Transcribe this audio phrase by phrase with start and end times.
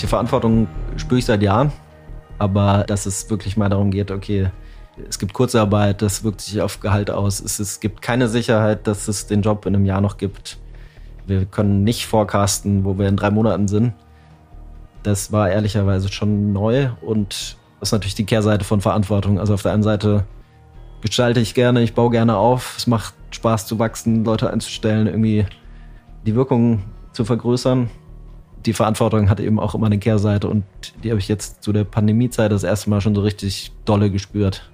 [0.00, 0.66] Die Verantwortung
[0.96, 1.72] spüre ich seit Jahren,
[2.38, 4.50] aber dass es wirklich mal darum geht, okay,
[5.08, 7.40] es gibt Kurzarbeit, das wirkt sich auf Gehalt aus.
[7.40, 10.58] Es, es gibt keine Sicherheit, dass es den Job in einem Jahr noch gibt.
[11.26, 13.92] Wir können nicht forecasten, wo wir in drei Monaten sind.
[15.02, 19.38] Das war ehrlicherweise schon neu und das ist natürlich die Kehrseite von Verantwortung.
[19.38, 20.24] Also auf der einen Seite
[21.02, 25.46] gestalte ich gerne, ich baue gerne auf, es macht Spaß zu wachsen, Leute einzustellen, irgendwie
[26.26, 26.82] die Wirkung
[27.12, 27.90] zu vergrößern.
[28.66, 30.64] Die Verantwortung hat eben auch immer eine Kehrseite und
[31.02, 34.70] die habe ich jetzt zu der Pandemiezeit das erste Mal schon so richtig dolle gespürt.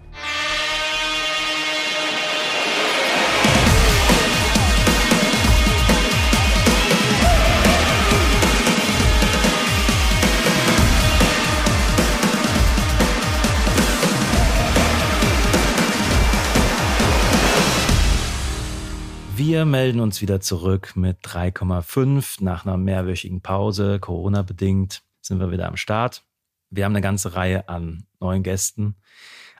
[19.61, 22.43] Wir melden uns wieder zurück mit 3,5.
[22.43, 26.25] Nach einer mehrwöchigen Pause, Corona-bedingt, sind wir wieder am Start.
[26.71, 28.97] Wir haben eine ganze Reihe an neuen Gästen.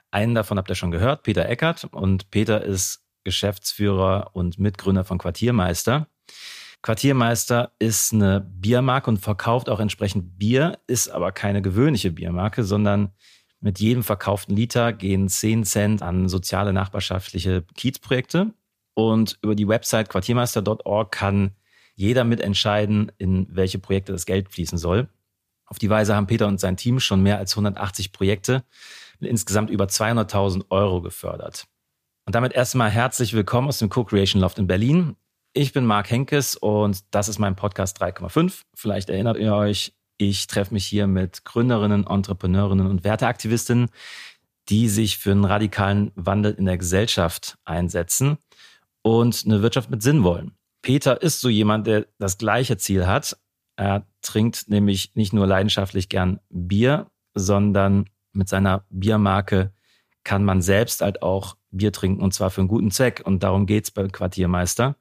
[0.09, 1.83] Einen davon habt ihr schon gehört, Peter Eckert.
[1.83, 6.07] Und Peter ist Geschäftsführer und Mitgründer von Quartiermeister.
[6.81, 13.11] Quartiermeister ist eine Biermarke und verkauft auch entsprechend Bier, ist aber keine gewöhnliche Biermarke, sondern
[13.59, 18.55] mit jedem verkauften Liter gehen 10 Cent an soziale nachbarschaftliche Kiezprojekte.
[18.93, 21.51] Und über die Website quartiermeister.org kann
[21.95, 25.09] jeder mitentscheiden, in welche Projekte das Geld fließen soll.
[25.65, 28.63] Auf die Weise haben Peter und sein Team schon mehr als 180 Projekte
[29.19, 31.67] mit insgesamt über 200.000 Euro gefördert.
[32.25, 35.15] Und damit erstmal herzlich willkommen aus dem Co-Creation Loft in Berlin.
[35.53, 38.61] Ich bin Marc Henkes und das ist mein Podcast 3,5.
[38.73, 43.89] Vielleicht erinnert ihr euch, ich treffe mich hier mit Gründerinnen, Entrepreneurinnen und Werteaktivistinnen,
[44.69, 48.37] die sich für einen radikalen Wandel in der Gesellschaft einsetzen
[49.01, 50.53] und eine Wirtschaft mit Sinn wollen.
[50.81, 53.37] Peter ist so jemand, der das gleiche Ziel hat.
[53.75, 59.71] Er trinkt nämlich nicht nur leidenschaftlich gern Bier, sondern mit seiner Biermarke
[60.23, 63.21] kann man selbst halt auch Bier trinken und zwar für einen guten Zweck.
[63.25, 64.95] Und darum geht's bei Quartiermeister.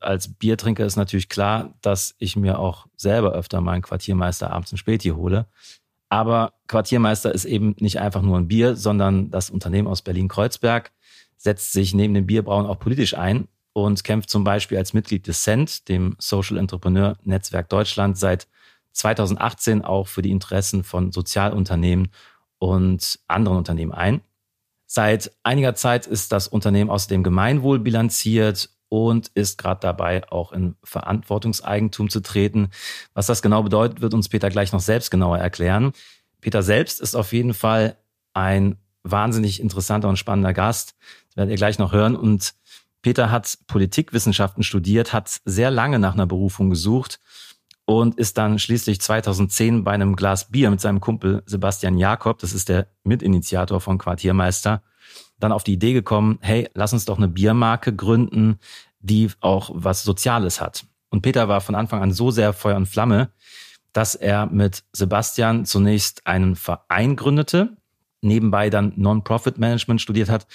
[0.00, 4.72] Als Biertrinker ist natürlich klar, dass ich mir auch selber öfter mal einen Quartiermeister abends
[4.72, 5.46] ein Späti hole.
[6.08, 10.92] Aber Quartiermeister ist eben nicht einfach nur ein Bier, sondern das Unternehmen aus Berlin-Kreuzberg
[11.36, 15.42] setzt sich neben dem Bierbrauen auch politisch ein und kämpft zum Beispiel als Mitglied des
[15.42, 18.46] CENT, dem Social Entrepreneur Netzwerk Deutschland, seit
[18.92, 22.08] 2018 auch für die Interessen von Sozialunternehmen
[22.58, 24.20] und anderen Unternehmen ein.
[24.86, 30.76] Seit einiger Zeit ist das Unternehmen außerdem Gemeinwohl bilanziert und ist gerade dabei, auch in
[30.84, 32.68] Verantwortungseigentum zu treten.
[33.12, 35.92] Was das genau bedeutet, wird uns Peter gleich noch selbst genauer erklären.
[36.40, 37.96] Peter selbst ist auf jeden Fall
[38.34, 40.96] ein wahnsinnig interessanter und spannender Gast.
[41.28, 42.16] Das werdet ihr gleich noch hören.
[42.16, 42.54] Und
[43.02, 47.20] Peter hat Politikwissenschaften studiert, hat sehr lange nach einer Berufung gesucht
[47.84, 52.54] und ist dann schließlich 2010 bei einem Glas Bier mit seinem Kumpel Sebastian Jakob, das
[52.54, 54.82] ist der Mitinitiator von Quartiermeister,
[55.38, 58.58] dann auf die Idee gekommen, hey, lass uns doch eine Biermarke gründen,
[59.00, 60.86] die auch was Soziales hat.
[61.10, 63.30] Und Peter war von Anfang an so sehr Feuer und Flamme,
[63.92, 67.76] dass er mit Sebastian zunächst einen Verein gründete,
[68.24, 70.46] nebenbei dann Non-Profit-Management studiert hat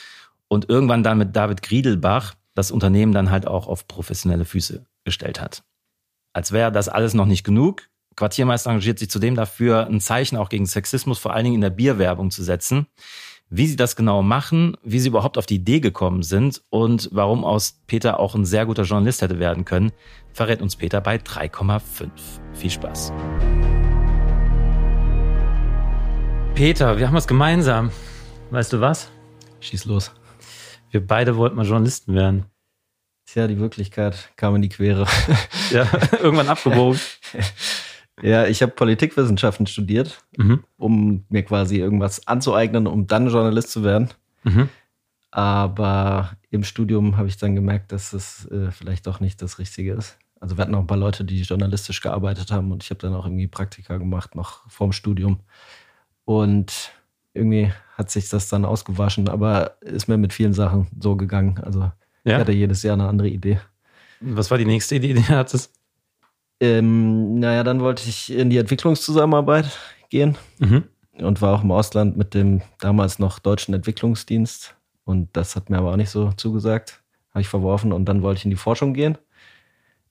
[0.48, 5.40] und irgendwann dann mit David Griedelbach das Unternehmen dann halt auch auf professionelle Füße gestellt
[5.40, 5.64] hat.
[6.34, 7.84] Als wäre das alles noch nicht genug.
[8.16, 11.70] Quartiermeister engagiert sich zudem dafür, ein Zeichen auch gegen Sexismus vor allen Dingen in der
[11.70, 12.88] Bierwerbung zu setzen.
[13.50, 17.44] Wie sie das genau machen, wie sie überhaupt auf die Idee gekommen sind und warum
[17.44, 19.92] aus Peter auch ein sehr guter Journalist hätte werden können,
[20.34, 22.10] verrät uns Peter bei 3,5.
[22.54, 23.12] Viel Spaß.
[26.56, 27.92] Peter, wir haben was gemeinsam.
[28.52, 29.10] Weißt du was?
[29.60, 30.12] Schieß los.
[30.92, 32.46] Wir beide wollten mal Journalisten werden.
[33.26, 35.06] Tja, die Wirklichkeit kam in die Quere.
[35.72, 37.00] Ja, irgendwann abgebogen.
[38.24, 40.64] ja, ich habe Politikwissenschaften studiert, mhm.
[40.78, 44.10] um mir quasi irgendwas anzueignen, um dann Journalist zu werden.
[44.44, 44.70] Mhm.
[45.30, 49.94] Aber im Studium habe ich dann gemerkt, dass es äh, vielleicht doch nicht das Richtige
[49.94, 50.18] ist.
[50.40, 53.14] Also wir hatten auch ein paar Leute, die journalistisch gearbeitet haben und ich habe dann
[53.14, 55.42] auch irgendwie Praktika gemacht, noch vorm Studium.
[56.30, 56.92] Und
[57.34, 61.60] irgendwie hat sich das dann ausgewaschen, aber ist mir mit vielen Sachen so gegangen.
[61.64, 61.94] Also ja?
[62.24, 63.60] ich hatte jedes Jahr eine andere Idee.
[64.20, 65.74] Was war die nächste Idee, die du hattest?
[66.60, 69.76] Ähm, naja, dann wollte ich in die Entwicklungszusammenarbeit
[70.12, 70.84] gehen mhm.
[71.14, 74.76] und war auch im Ausland mit dem damals noch deutschen Entwicklungsdienst.
[75.06, 77.02] Und das hat mir aber auch nicht so zugesagt.
[77.32, 79.18] Habe ich verworfen und dann wollte ich in die Forschung gehen.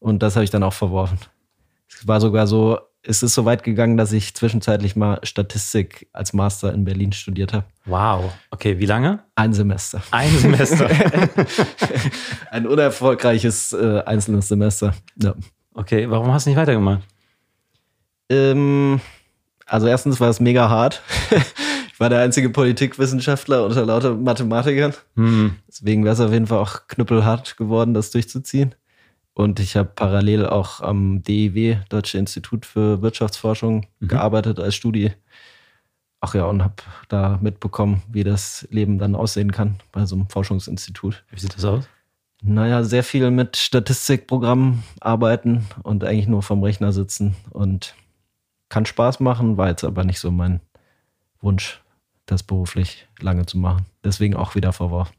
[0.01, 1.21] Und das habe ich dann auch verworfen.
[1.89, 6.35] Es war sogar so, es ist so weit gegangen, dass ich zwischenzeitlich mal Statistik als
[6.35, 7.65] Master in Berlin studiert habe.
[7.87, 8.33] Wow.
[8.51, 9.21] Okay, wie lange?
[9.35, 10.03] Ein Semester.
[10.11, 10.91] Ein Semester.
[12.51, 14.95] Ein unerfolgreiches äh, einzelnes Semester.
[15.17, 15.35] Ja.
[15.73, 17.01] Okay, warum hast du nicht weitergemacht?
[18.29, 19.01] Ähm,
[19.65, 21.01] Also erstens war es mega hart.
[21.93, 24.93] ich war der einzige Politikwissenschaftler unter lauter Mathematikern.
[25.15, 25.57] Mhm.
[25.67, 28.75] Deswegen wäre es auf jeden Fall auch knüppelhart geworden, das durchzuziehen.
[29.39, 34.09] Und ich habe parallel auch am DIW, Deutsche Institut für Wirtschaftsforschung, mhm.
[34.09, 35.13] gearbeitet als Studie.
[36.21, 36.75] Ach ja, und habe
[37.09, 41.25] da mitbekommen, wie das Leben dann aussehen kann bei so einem Forschungsinstitut.
[41.31, 41.89] Wie sieht das aus?
[42.43, 47.95] Naja, sehr viel mit Statistikprogrammen arbeiten und eigentlich nur vom Rechner sitzen und
[48.69, 50.61] kann Spaß machen, war jetzt aber nicht so mein
[51.41, 51.81] Wunsch,
[52.27, 53.87] das beruflich lange zu machen.
[54.03, 55.15] Deswegen auch wieder verworfen.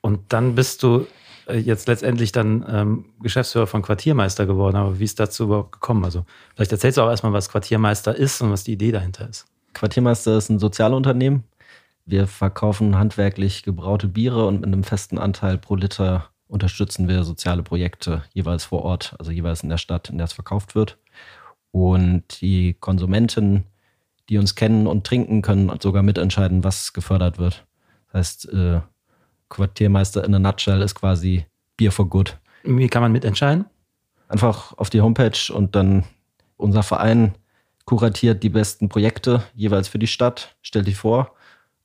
[0.00, 1.06] Und dann bist du
[1.54, 4.76] jetzt letztendlich dann ähm, Geschäftsführer von Quartiermeister geworden.
[4.76, 6.04] Aber wie ist dazu überhaupt gekommen?
[6.04, 6.24] Also
[6.54, 9.46] vielleicht erzählst du auch erstmal, was Quartiermeister ist und was die Idee dahinter ist.
[9.74, 11.44] Quartiermeister ist ein Sozialunternehmen.
[12.04, 17.62] Wir verkaufen handwerklich gebraute Biere und mit einem festen Anteil pro Liter unterstützen wir soziale
[17.62, 20.98] Projekte jeweils vor Ort, also jeweils in der Stadt, in der es verkauft wird.
[21.70, 23.64] Und die Konsumenten,
[24.30, 27.66] die uns kennen und trinken, können sogar mitentscheiden, was gefördert wird.
[28.06, 28.80] Das heißt, äh,
[29.48, 31.46] Quartiermeister in a nutshell ist quasi
[31.76, 32.36] Bier for Good.
[32.64, 33.66] Wie kann man mitentscheiden?
[34.28, 36.04] Einfach auf die Homepage und dann
[36.56, 37.34] unser Verein
[37.84, 41.34] kuratiert die besten Projekte jeweils für die Stadt, stellt die vor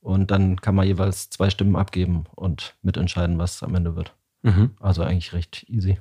[0.01, 4.13] und dann kann man jeweils zwei Stimmen abgeben und mitentscheiden, was am Ende wird.
[4.41, 4.71] Mhm.
[4.81, 5.99] Also eigentlich recht easy.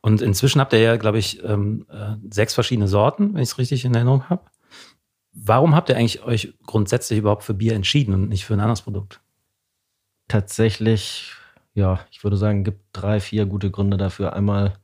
[0.00, 3.58] Und inzwischen habt ihr ja, glaube ich, ähm, äh, sechs verschiedene Sorten, wenn ich es
[3.58, 4.44] richtig in Erinnerung habe.
[5.32, 8.82] Warum habt ihr eigentlich euch grundsätzlich überhaupt für Bier entschieden und nicht für ein anderes
[8.82, 9.20] Produkt?
[10.30, 11.32] Tatsächlich,
[11.74, 14.32] ja, ich würde sagen, gibt drei, vier gute Gründe dafür.
[14.32, 14.74] Einmal,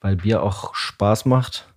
[0.00, 1.74] weil Bier auch Spaß macht.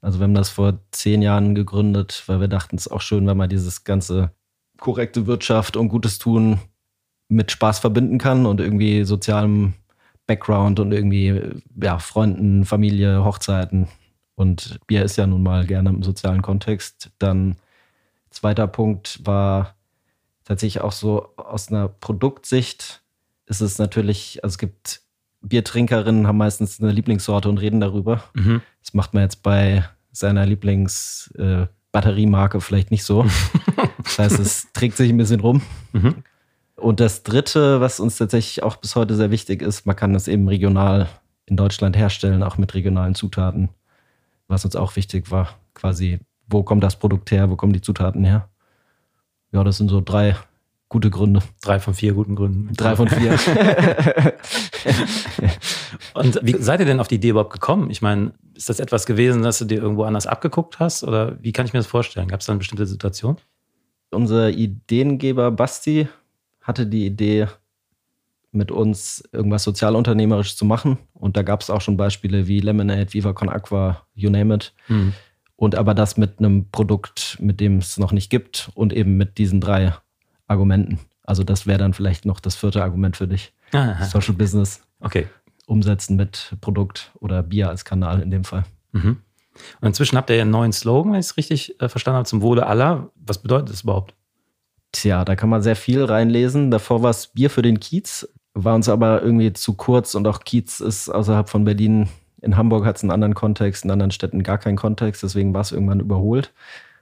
[0.00, 3.28] Also wir haben das vor zehn Jahren gegründet, weil wir dachten, es ist auch schön,
[3.28, 4.32] wenn man dieses ganze
[4.80, 6.58] korrekte Wirtschaft und Gutes tun
[7.28, 9.74] mit Spaß verbinden kann und irgendwie sozialem
[10.26, 11.40] Background und irgendwie
[11.80, 13.86] ja, Freunden, Familie, Hochzeiten.
[14.34, 17.12] Und Bier ist ja nun mal gerne im sozialen Kontext.
[17.20, 17.54] Dann
[18.30, 19.77] zweiter Punkt war
[20.48, 23.02] tatsächlich auch so aus einer Produktsicht
[23.46, 25.02] ist es natürlich, also es gibt
[25.40, 28.24] Biertrinkerinnen haben meistens eine Lieblingssorte und reden darüber.
[28.34, 28.60] Mhm.
[28.82, 33.24] Das macht man jetzt bei seiner Lieblingsbatteriemarke äh, vielleicht nicht so.
[34.02, 35.62] das heißt, es trägt sich ein bisschen rum.
[35.92, 36.24] Mhm.
[36.74, 40.28] Und das Dritte, was uns tatsächlich auch bis heute sehr wichtig ist, man kann es
[40.28, 41.08] eben regional
[41.46, 43.68] in Deutschland herstellen, auch mit regionalen Zutaten.
[44.48, 48.24] Was uns auch wichtig war, quasi, wo kommt das Produkt her, wo kommen die Zutaten
[48.24, 48.48] her?
[49.52, 50.36] Ja, das sind so drei
[50.88, 51.42] gute Gründe.
[51.60, 52.72] Drei von vier guten Gründen.
[52.74, 53.32] Drei von vier.
[56.14, 57.90] Und wie seid ihr denn auf die Idee überhaupt gekommen?
[57.90, 61.04] Ich meine, ist das etwas gewesen, dass du dir irgendwo anders abgeguckt hast?
[61.04, 62.28] Oder wie kann ich mir das vorstellen?
[62.28, 63.36] Gab es da eine bestimmte Situation?
[64.10, 66.08] Unser Ideengeber Basti
[66.62, 67.48] hatte die Idee,
[68.52, 70.98] mit uns irgendwas sozialunternehmerisch zu machen.
[71.14, 74.72] Und da gab es auch schon Beispiele wie Lemonade, Viva Con Aqua, you name it.
[74.88, 75.12] Mhm.
[75.58, 79.38] Und aber das mit einem Produkt, mit dem es noch nicht gibt und eben mit
[79.38, 79.92] diesen drei
[80.46, 81.00] Argumenten.
[81.24, 83.52] Also das wäre dann vielleicht noch das vierte Argument für dich.
[83.72, 84.04] Aha.
[84.04, 84.82] Social Business.
[85.00, 85.26] Okay.
[85.66, 88.64] Umsetzen mit Produkt oder Bier als Kanal in dem Fall.
[88.92, 89.18] Mhm.
[89.80, 92.28] Und inzwischen habt ihr ja einen neuen Slogan, wenn ich es richtig äh, verstanden habe,
[92.28, 93.10] zum Wohle aller.
[93.16, 94.14] Was bedeutet das überhaupt?
[94.92, 96.70] Tja, da kann man sehr viel reinlesen.
[96.70, 100.44] Davor war es Bier für den Kiez, war uns aber irgendwie zu kurz und auch
[100.44, 102.08] Kiez ist außerhalb von Berlin.
[102.40, 105.60] In Hamburg hat es einen anderen Kontext, in anderen Städten gar keinen Kontext, deswegen war
[105.60, 106.52] es irgendwann überholt.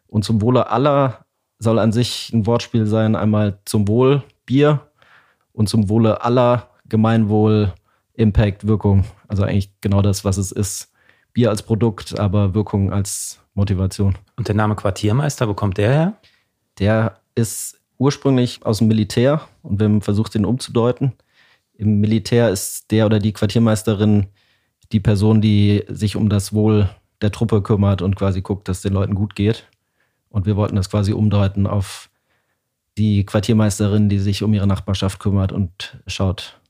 [0.07, 1.27] Und zum Wohle aller
[1.59, 4.89] soll an sich ein Wortspiel sein, einmal zum Wohl Bier
[5.53, 7.73] und zum Wohle aller Gemeinwohl,
[8.15, 9.05] Impact, Wirkung.
[9.29, 10.93] Also eigentlich genau das, was es ist.
[11.33, 14.17] Bier als Produkt, aber Wirkung als Motivation.
[14.37, 16.13] Und der Name Quartiermeister, wo kommt der her?
[16.79, 21.13] Der ist ursprünglich aus dem Militär und wir haben versucht, den umzudeuten.
[21.75, 24.29] Im Militär ist der oder die Quartiermeisterin
[24.93, 26.89] die Person, die sich um das Wohl
[27.21, 29.69] der Truppe kümmert und quasi guckt, dass es den Leuten gut geht.
[30.29, 32.11] Und wir wollten das quasi umdeuten auf
[32.99, 36.61] die Quartiermeisterin, die sich um ihre Nachbarschaft kümmert und schaut,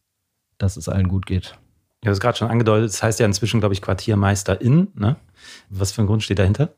[0.59, 1.59] dass es allen gut geht.
[2.05, 2.89] Ja, das ist gerade schon angedeutet.
[2.91, 4.89] Das heißt ja inzwischen, glaube ich, Quartiermeisterin.
[4.95, 5.17] Ne?
[5.71, 6.75] Was für ein Grund steht dahinter?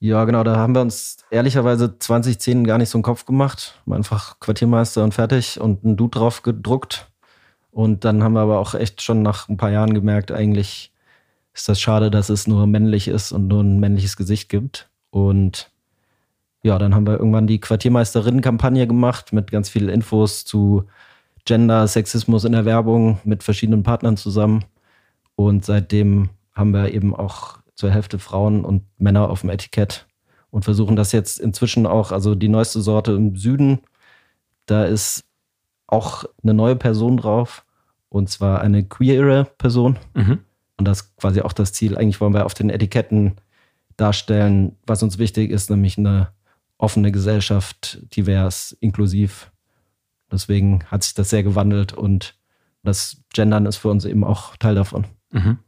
[0.00, 3.80] Ja, genau, da haben wir uns ehrlicherweise 2010 gar nicht so einen Kopf gemacht.
[3.90, 7.07] Einfach Quartiermeister und fertig und ein Dude drauf gedruckt.
[7.78, 10.92] Und dann haben wir aber auch echt schon nach ein paar Jahren gemerkt, eigentlich
[11.54, 14.90] ist das schade, dass es nur männlich ist und nur ein männliches Gesicht gibt.
[15.10, 15.70] Und
[16.64, 20.88] ja, dann haben wir irgendwann die Quartiermeisterinnen-Kampagne gemacht mit ganz vielen Infos zu
[21.44, 24.64] Gender, Sexismus in der Werbung mit verschiedenen Partnern zusammen.
[25.36, 30.08] Und seitdem haben wir eben auch zur Hälfte Frauen und Männer auf dem Etikett
[30.50, 33.82] und versuchen das jetzt inzwischen auch, also die neueste Sorte im Süden,
[34.66, 35.22] da ist
[35.86, 37.64] auch eine neue Person drauf
[38.08, 39.98] und zwar eine queere Person.
[40.14, 40.40] Mhm.
[40.76, 41.96] Und das ist quasi auch das Ziel.
[41.96, 43.36] Eigentlich wollen wir auf den Etiketten
[43.96, 46.28] darstellen, was uns wichtig ist, nämlich eine
[46.78, 49.50] offene Gesellschaft, divers, inklusiv.
[50.30, 52.36] Deswegen hat sich das sehr gewandelt und
[52.84, 55.06] das Gendern ist für uns eben auch Teil davon.
[55.32, 55.58] Mhm.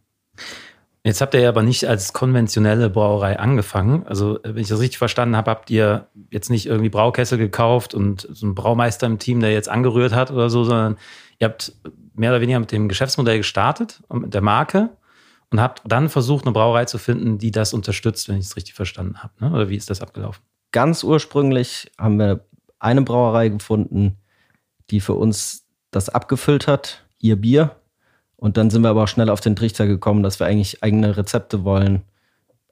[1.02, 4.06] Jetzt habt ihr ja aber nicht als konventionelle Brauerei angefangen.
[4.06, 8.28] Also, wenn ich das richtig verstanden habe, habt ihr jetzt nicht irgendwie Braukessel gekauft und
[8.30, 10.98] so einen Braumeister im Team, der jetzt angerührt hat oder so, sondern
[11.38, 11.72] ihr habt
[12.14, 14.90] mehr oder weniger mit dem Geschäftsmodell gestartet und mit der Marke
[15.50, 18.74] und habt dann versucht, eine Brauerei zu finden, die das unterstützt, wenn ich es richtig
[18.74, 19.32] verstanden habe.
[19.40, 19.52] Ne?
[19.52, 20.42] Oder wie ist das abgelaufen?
[20.70, 22.44] Ganz ursprünglich haben wir
[22.78, 24.18] eine Brauerei gefunden,
[24.90, 27.76] die für uns das abgefüllt hat, ihr Bier
[28.40, 31.14] und dann sind wir aber auch schnell auf den Trichter gekommen, dass wir eigentlich eigene
[31.14, 32.00] Rezepte wollen,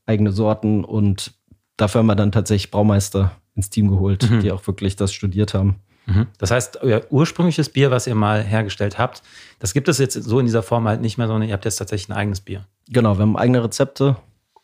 [0.07, 0.83] eigene Sorten.
[0.83, 1.35] Und
[1.77, 4.41] dafür haben wir dann tatsächlich Braumeister ins Team geholt, mhm.
[4.41, 5.77] die auch wirklich das studiert haben.
[6.07, 6.29] Mhm.
[6.39, 9.23] Das heißt, euer ursprüngliches Bier, was ihr mal hergestellt habt,
[9.59, 11.77] das gibt es jetzt so in dieser Form halt nicht mehr, sondern ihr habt jetzt
[11.77, 12.65] tatsächlich ein eigenes Bier.
[12.89, 14.17] Genau, wir haben eigene Rezepte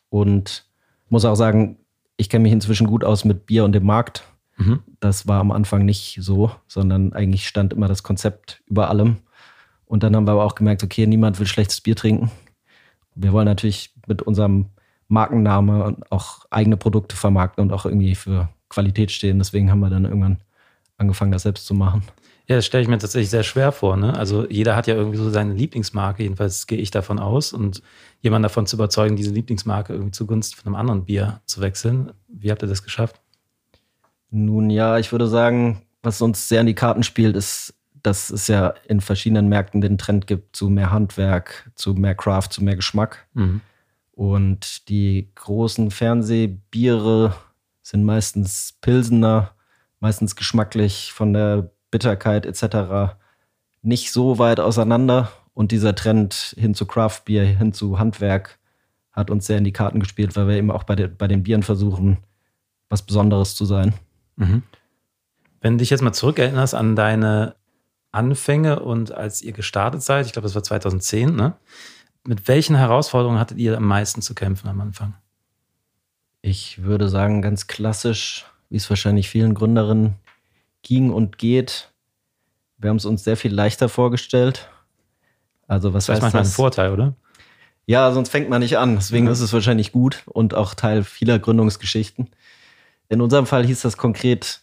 [0.09, 0.65] und
[1.11, 1.77] muss auch sagen,
[2.17, 4.25] ich kenne mich inzwischen gut aus mit Bier und dem Markt.
[4.57, 4.81] Mhm.
[5.01, 9.19] Das war am Anfang nicht so, sondern eigentlich stand immer das Konzept über allem.
[9.87, 12.31] Und dann haben wir aber auch gemerkt, okay, niemand will schlechtes Bier trinken.
[13.15, 14.67] Wir wollen natürlich mit unserem
[15.09, 19.39] Markenname auch eigene Produkte vermarkten und auch irgendwie für Qualität stehen.
[19.39, 20.39] Deswegen haben wir dann irgendwann
[20.97, 22.03] angefangen, das selbst zu machen.
[22.47, 23.97] Ja, das stelle ich mir tatsächlich sehr schwer vor.
[23.97, 24.15] Ne?
[24.15, 27.53] Also jeder hat ja irgendwie so seine Lieblingsmarke, jedenfalls gehe ich davon aus.
[27.53, 27.83] Und
[28.21, 32.13] jemanden davon zu überzeugen, diese Lieblingsmarke irgendwie zugunsten von einem anderen Bier zu wechseln.
[32.29, 33.21] Wie habt ihr das geschafft?
[34.31, 38.49] Nun ja, ich würde sagen, was uns sehr in die Karten spielt, ist dass es
[38.49, 42.77] ja in verschiedenen Märkten den Trend gibt zu mehr Handwerk, zu mehr Craft, zu mehr
[42.77, 43.27] Geschmack.
[43.33, 43.63] Mhm.
[44.13, 47.35] Und die großen Fernsehbiere
[47.83, 49.53] sind meistens Pilsener,
[50.01, 53.17] meistens geschmacklich von der Bitterkeit etc.
[53.83, 55.33] nicht so weit auseinander.
[55.55, 58.59] Und dieser Trend hin zu Craftbier, hin zu Handwerk
[59.13, 61.43] hat uns sehr in die Karten gespielt, weil wir eben auch bei, de, bei den
[61.43, 62.19] Bieren versuchen,
[62.91, 63.95] was Besonderes zu sein.
[64.37, 64.63] Mhm.
[65.61, 67.55] Wenn du dich jetzt mal zurückerinnerst an deine
[68.15, 71.55] Anfänge und als ihr gestartet seid, ich glaube, das war 2010, ne?
[72.27, 75.15] Mit welchen Herausforderungen hattet ihr am meisten zu kämpfen am Anfang?
[76.41, 80.15] Ich würde sagen, ganz klassisch, wie es wahrscheinlich vielen Gründerinnen
[80.83, 81.91] ging und geht.
[82.79, 84.69] Wir haben es uns sehr viel leichter vorgestellt.
[85.67, 86.53] Also was das heißt manchmal das?
[86.53, 87.15] ein Vorteil, oder?
[87.87, 88.97] Ja, sonst fängt man nicht an.
[88.97, 89.33] Deswegen mhm.
[89.33, 92.31] ist es wahrscheinlich gut und auch Teil vieler Gründungsgeschichten.
[93.09, 94.63] In unserem Fall hieß das konkret,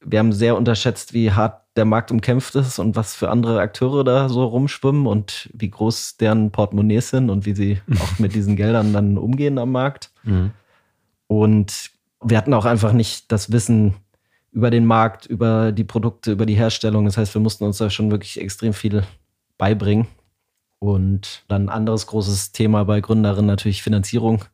[0.00, 4.04] wir haben sehr unterschätzt, wie hart der Markt umkämpft ist und was für andere Akteure
[4.04, 8.56] da so rumschwimmen und wie groß deren Portemonnaies sind und wie sie auch mit diesen
[8.56, 10.10] Geldern dann umgehen am Markt.
[10.24, 10.50] Mhm.
[11.28, 11.90] Und
[12.22, 13.94] wir hatten auch einfach nicht das Wissen
[14.50, 17.04] über den Markt, über die Produkte, über die Herstellung.
[17.04, 19.04] Das heißt, wir mussten uns da schon wirklich extrem viel
[19.56, 20.08] beibringen.
[20.80, 24.44] Und dann ein anderes großes Thema bei Gründerinnen natürlich Finanzierung.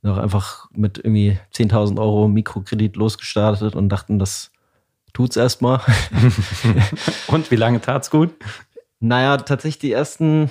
[0.00, 4.50] Wir haben auch einfach mit irgendwie 10.000 Euro Mikrokredit losgestartet und dachten, das
[5.14, 5.80] tut's erstmal.
[7.28, 8.34] Und wie lange tat's gut?
[9.00, 10.50] Naja, tatsächlich die ersten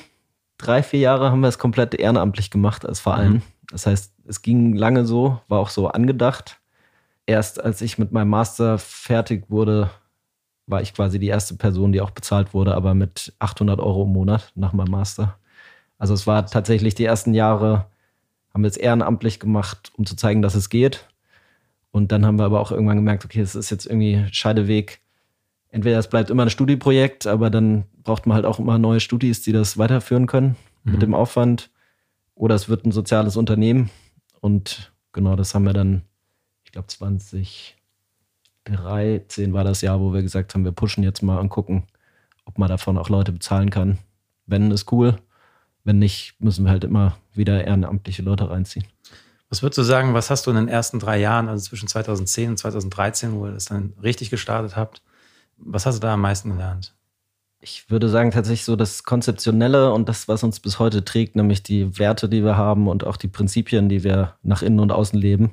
[0.58, 3.34] drei, vier Jahre haben wir es komplett ehrenamtlich gemacht als Verein.
[3.34, 3.41] Mhm.
[3.70, 6.60] Das heißt, es ging lange so, war auch so angedacht.
[7.25, 9.91] Erst als ich mit meinem Master fertig wurde,
[10.67, 14.13] war ich quasi die erste Person, die auch bezahlt wurde, aber mit 800 Euro im
[14.13, 15.38] Monat nach meinem Master.
[15.98, 17.86] Also es war tatsächlich die ersten Jahre,
[18.53, 21.08] haben wir es ehrenamtlich gemacht, um zu zeigen, dass es geht.
[21.94, 25.00] Und dann haben wir aber auch irgendwann gemerkt, okay, es ist jetzt irgendwie Scheideweg.
[25.70, 29.44] Entweder es bleibt immer ein Studieprojekt, aber dann braucht man halt auch immer neue Studis,
[29.44, 30.94] die das weiterführen können mhm.
[30.94, 31.70] mit dem Aufwand.
[32.34, 33.92] Oder es wird ein soziales Unternehmen.
[34.42, 36.02] Und genau das haben wir dann,
[36.64, 41.50] ich glaube, 2013 war das Jahr, wo wir gesagt haben, wir pushen jetzt mal und
[41.50, 41.84] gucken,
[42.46, 44.00] ob man davon auch Leute bezahlen kann.
[44.48, 45.18] Wenn, ist cool.
[45.84, 48.88] Wenn nicht, müssen wir halt immer wieder ehrenamtliche Leute reinziehen.
[49.53, 52.50] Was würdest du sagen, was hast du in den ersten drei Jahren, also zwischen 2010
[52.50, 55.03] und 2013, wo ihr das dann richtig gestartet habt,
[55.57, 56.95] was hast du da am meisten gelernt?
[57.60, 61.62] Ich würde sagen, tatsächlich so das Konzeptionelle und das, was uns bis heute trägt, nämlich
[61.62, 65.19] die Werte, die wir haben und auch die Prinzipien, die wir nach innen und außen
[65.19, 65.51] leben,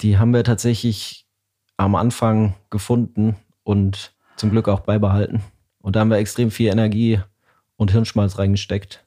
[0.00, 1.28] die haben wir tatsächlich
[1.76, 5.44] am Anfang gefunden und zum Glück auch beibehalten.
[5.80, 7.20] Und da haben wir extrem viel Energie
[7.76, 9.04] und Hirnschmalz reingesteckt.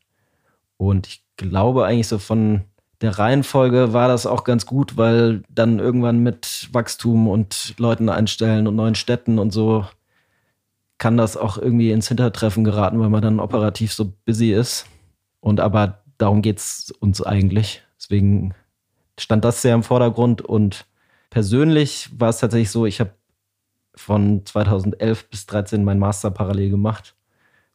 [0.77, 2.63] Und ich glaube eigentlich so von
[3.01, 8.67] der Reihenfolge war das auch ganz gut, weil dann irgendwann mit Wachstum und Leuten einstellen
[8.67, 9.85] und neuen Städten und so
[10.97, 14.85] kann das auch irgendwie ins Hintertreffen geraten, weil man dann operativ so busy ist.
[15.39, 17.81] Und aber darum geht es uns eigentlich.
[17.97, 18.53] Deswegen
[19.17, 20.85] stand das sehr im Vordergrund und
[21.29, 23.13] persönlich war es tatsächlich so, ich habe
[23.95, 27.15] von 2011 bis 2013 mein Master parallel gemacht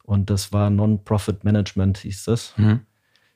[0.03, 2.53] und das war Non-Profit Management, hieß das.
[2.57, 2.81] Mhm.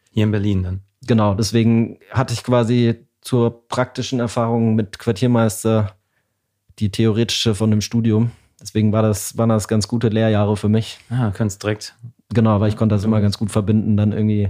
[0.10, 0.82] Hier in Berlin dann.
[1.06, 5.96] Genau, deswegen hatte ich quasi zur praktischen Erfahrung mit Quartiermeister
[6.80, 8.32] die theoretische von dem Studium.
[8.62, 11.00] Deswegen war das, waren das ganz gute Lehrjahre für mich.
[11.10, 11.96] Ah, kannst direkt.
[12.34, 14.50] Genau, weil ich konnte das immer ganz gut verbinden, dann irgendwie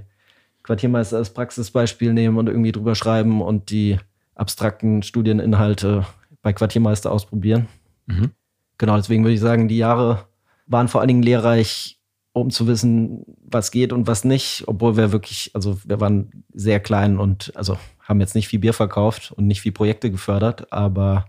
[0.63, 3.97] Quartiermeister als Praxisbeispiel nehmen und irgendwie drüber schreiben und die
[4.35, 6.05] abstrakten Studieninhalte
[6.41, 7.67] bei Quartiermeister ausprobieren.
[8.07, 8.31] Mhm.
[8.77, 10.25] Genau, deswegen würde ich sagen, die Jahre
[10.65, 11.98] waren vor allen Dingen lehrreich,
[12.41, 16.79] um zu wissen, was geht und was nicht, obwohl wir wirklich, also wir waren sehr
[16.79, 21.25] klein und also haben jetzt nicht viel Bier verkauft und nicht viel Projekte gefördert, aber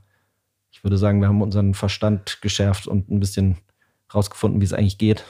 [0.70, 3.58] ich würde sagen, wir haben unseren Verstand geschärft und ein bisschen
[4.14, 5.24] rausgefunden, wie es eigentlich geht.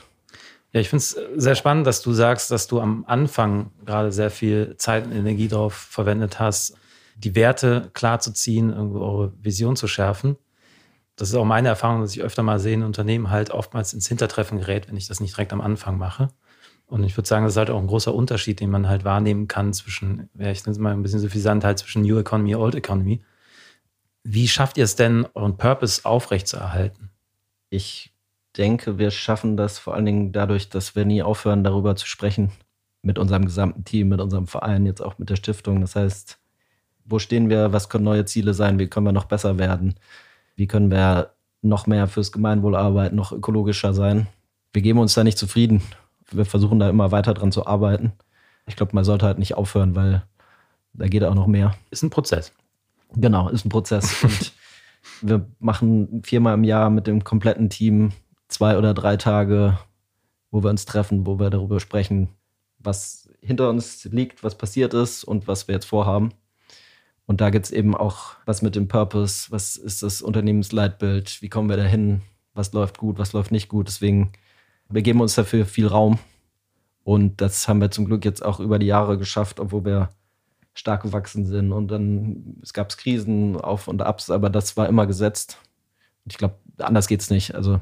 [0.72, 4.30] Ja, ich finde es sehr spannend, dass du sagst, dass du am Anfang gerade sehr
[4.30, 6.76] viel Zeit und Energie darauf verwendet hast,
[7.16, 10.36] die Werte klar zu ziehen, eure Vision zu schärfen.
[11.20, 14.08] Das ist auch meine Erfahrung, dass ich öfter mal sehe, ein Unternehmen halt oftmals ins
[14.08, 16.28] Hintertreffen gerät, wenn ich das nicht direkt am Anfang mache.
[16.86, 19.46] Und ich würde sagen, das ist halt auch ein großer Unterschied, den man halt wahrnehmen
[19.46, 22.74] kann zwischen, ja, ich nenne es mal ein bisschen suffisant, halt zwischen New Economy, Old
[22.74, 23.22] Economy.
[24.24, 27.10] Wie schafft ihr es denn, euren Purpose aufrechtzuerhalten?
[27.68, 28.14] Ich
[28.56, 32.50] denke, wir schaffen das vor allen Dingen dadurch, dass wir nie aufhören, darüber zu sprechen.
[33.02, 35.82] Mit unserem gesamten Team, mit unserem Verein, jetzt auch mit der Stiftung.
[35.82, 36.38] Das heißt,
[37.04, 37.74] wo stehen wir?
[37.74, 38.78] Was können neue Ziele sein?
[38.78, 39.96] Wie können wir noch besser werden?
[40.60, 41.30] Wie können wir
[41.62, 44.26] noch mehr fürs Gemeinwohl arbeiten, noch ökologischer sein?
[44.74, 45.80] Wir geben uns da nicht zufrieden.
[46.30, 48.12] Wir versuchen da immer weiter dran zu arbeiten.
[48.66, 50.22] Ich glaube, man sollte halt nicht aufhören, weil
[50.92, 51.74] da geht auch noch mehr.
[51.90, 52.52] Ist ein Prozess.
[53.14, 54.22] Genau, ist ein Prozess.
[54.22, 54.52] Und
[55.22, 58.12] wir machen viermal im Jahr mit dem kompletten Team
[58.48, 59.78] zwei oder drei Tage,
[60.50, 62.28] wo wir uns treffen, wo wir darüber sprechen,
[62.78, 66.34] was hinter uns liegt, was passiert ist und was wir jetzt vorhaben.
[67.30, 71.48] Und da gibt es eben auch was mit dem Purpose, was ist das Unternehmensleitbild, wie
[71.48, 72.22] kommen wir dahin,
[72.54, 73.86] was läuft gut, was läuft nicht gut.
[73.86, 74.32] Deswegen,
[74.88, 76.18] wir geben uns dafür viel Raum.
[77.04, 80.08] Und das haben wir zum Glück jetzt auch über die Jahre geschafft, obwohl wir
[80.74, 81.70] stark gewachsen sind.
[81.70, 85.56] Und dann es gab Krisen, Auf und Abs, aber das war immer gesetzt.
[86.24, 87.54] Und ich glaube, anders geht es nicht.
[87.54, 87.80] Also,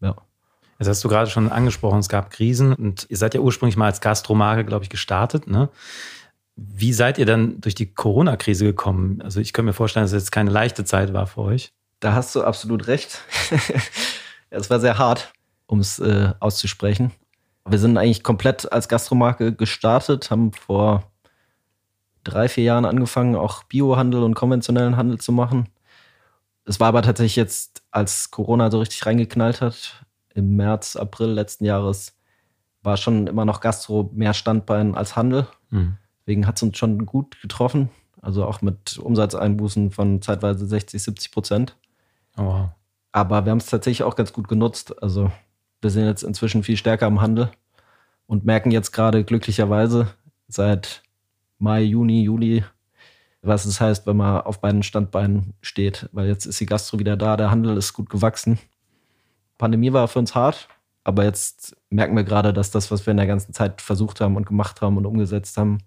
[0.00, 0.14] ja.
[0.78, 3.86] Jetzt hast du gerade schon angesprochen, es gab Krisen und ihr seid ja ursprünglich mal
[3.86, 5.48] als Gastromarke, glaube ich, gestartet.
[5.48, 5.70] Ne?
[6.62, 9.22] Wie seid ihr dann durch die Corona-Krise gekommen?
[9.22, 11.72] Also ich kann mir vorstellen, dass es jetzt keine leichte Zeit war für euch.
[12.00, 13.18] Da hast du absolut recht.
[14.50, 15.32] es war sehr hart,
[15.66, 17.12] um es äh, auszusprechen.
[17.66, 21.10] Wir sind eigentlich komplett als Gastromarke gestartet, haben vor
[22.24, 25.70] drei, vier Jahren angefangen, auch Biohandel und konventionellen Handel zu machen.
[26.66, 31.64] Es war aber tatsächlich jetzt, als Corona so richtig reingeknallt hat, im März, April letzten
[31.64, 32.18] Jahres,
[32.82, 35.46] war schon immer noch Gastro mehr Standbein als Handel.
[35.70, 35.96] Mhm.
[36.30, 37.90] Deswegen hat es uns schon gut getroffen.
[38.22, 41.76] Also auch mit Umsatzeinbußen von zeitweise 60, 70 Prozent.
[42.38, 42.66] Oh.
[43.10, 45.02] Aber wir haben es tatsächlich auch ganz gut genutzt.
[45.02, 45.32] Also
[45.80, 47.50] wir sind jetzt inzwischen viel stärker im Handel
[48.28, 50.14] und merken jetzt gerade glücklicherweise
[50.46, 51.02] seit
[51.58, 52.62] Mai, Juni, Juli,
[53.42, 56.08] was es heißt, wenn man auf beiden Standbeinen steht.
[56.12, 58.60] Weil jetzt ist die Gastro wieder da, der Handel ist gut gewachsen.
[59.58, 60.68] Pandemie war für uns hart,
[61.02, 64.36] aber jetzt merken wir gerade, dass das, was wir in der ganzen Zeit versucht haben
[64.36, 65.78] und gemacht haben und umgesetzt haben,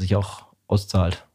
[0.00, 1.26] sich auch auszahlt.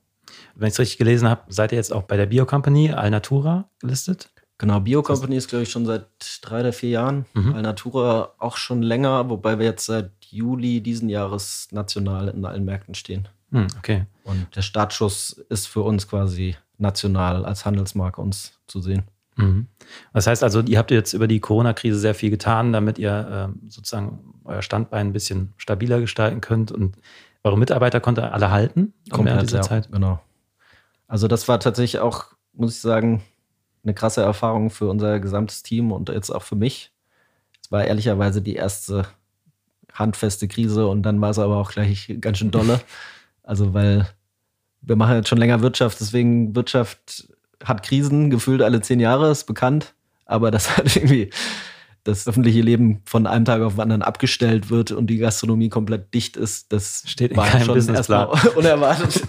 [0.55, 4.29] Wenn ich es richtig gelesen habe, seid ihr jetzt auch bei der Biocompany Alnatura gelistet?
[4.57, 6.07] Genau, Biocompany ist, glaube ich, schon seit
[6.41, 7.25] drei oder vier Jahren.
[7.33, 7.55] Mhm.
[7.55, 12.95] Alnatura auch schon länger, wobei wir jetzt seit Juli diesen Jahres national in allen Märkten
[12.95, 13.27] stehen.
[13.49, 14.05] Mhm, okay.
[14.23, 19.03] Und der Startschuss ist für uns quasi national als Handelsmarke uns zu sehen.
[19.35, 19.67] Mhm.
[20.13, 23.69] Das heißt also, ihr habt jetzt über die Corona-Krise sehr viel getan, damit ihr äh,
[23.69, 26.97] sozusagen euer Standbein ein bisschen stabiler gestalten könnt und
[27.45, 29.91] eure Mitarbeiter konnte ihr alle halten während dieser ja, Zeit?
[29.91, 30.19] Genau.
[31.07, 33.23] Also das war tatsächlich auch, muss ich sagen,
[33.83, 36.91] eine krasse Erfahrung für unser gesamtes Team und jetzt auch für mich.
[37.61, 39.05] Es war ehrlicherweise die erste
[39.93, 42.81] handfeste Krise und dann war es aber auch gleich ganz schön dolle.
[43.47, 44.07] Also weil
[44.81, 47.31] wir machen jetzt schon länger Wirtschaft, deswegen Wirtschaft
[47.63, 49.93] hat Krisen gefühlt alle zehn Jahre, ist bekannt.
[50.25, 51.29] Aber das hat irgendwie
[52.05, 56.13] das öffentliche Leben von einem Tag auf den anderen abgestellt wird und die Gastronomie komplett
[56.13, 59.23] dicht ist, das steht in war keinem schon erstmal unerwartet.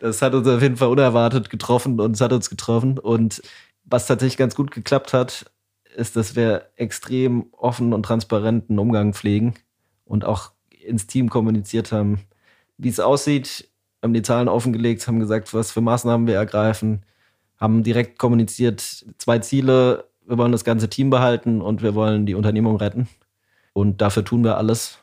[0.00, 3.00] das hat uns auf jeden Fall unerwartet getroffen und es hat uns getroffen.
[3.00, 3.42] Und
[3.84, 5.50] was tatsächlich ganz gut geklappt hat,
[5.96, 9.54] ist, dass wir extrem offen und transparenten Umgang pflegen
[10.04, 12.20] und auch ins Team kommuniziert haben,
[12.78, 13.68] wie es aussieht,
[14.02, 17.04] haben die Zahlen offengelegt, haben gesagt, was für Maßnahmen wir ergreifen,
[17.56, 22.34] haben direkt kommuniziert, zwei Ziele wir wollen das ganze Team behalten und wir wollen die
[22.34, 23.08] Unternehmung retten.
[23.72, 24.98] Und dafür tun wir alles.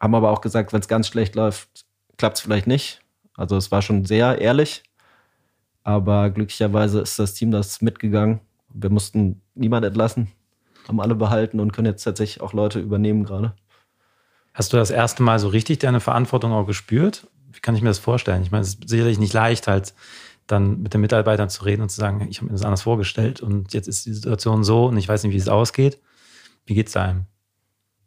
[0.00, 1.84] Haben aber auch gesagt, wenn es ganz schlecht läuft,
[2.16, 3.00] klappt es vielleicht nicht.
[3.36, 4.82] Also es war schon sehr ehrlich.
[5.82, 8.40] Aber glücklicherweise ist das Team das mitgegangen.
[8.72, 10.32] Wir mussten niemand entlassen,
[10.88, 13.54] haben alle behalten und können jetzt tatsächlich auch Leute übernehmen gerade.
[14.54, 17.28] Hast du das erste Mal so richtig deine Verantwortung auch gespürt?
[17.52, 18.42] Wie kann ich mir das vorstellen?
[18.42, 19.94] Ich meine, es ist sicherlich nicht leicht, halt
[20.46, 23.40] dann mit den Mitarbeitern zu reden und zu sagen, ich habe mir das anders vorgestellt
[23.40, 25.98] und jetzt ist die Situation so und ich weiß nicht, wie es ausgeht.
[26.66, 27.26] Wie geht es da einem?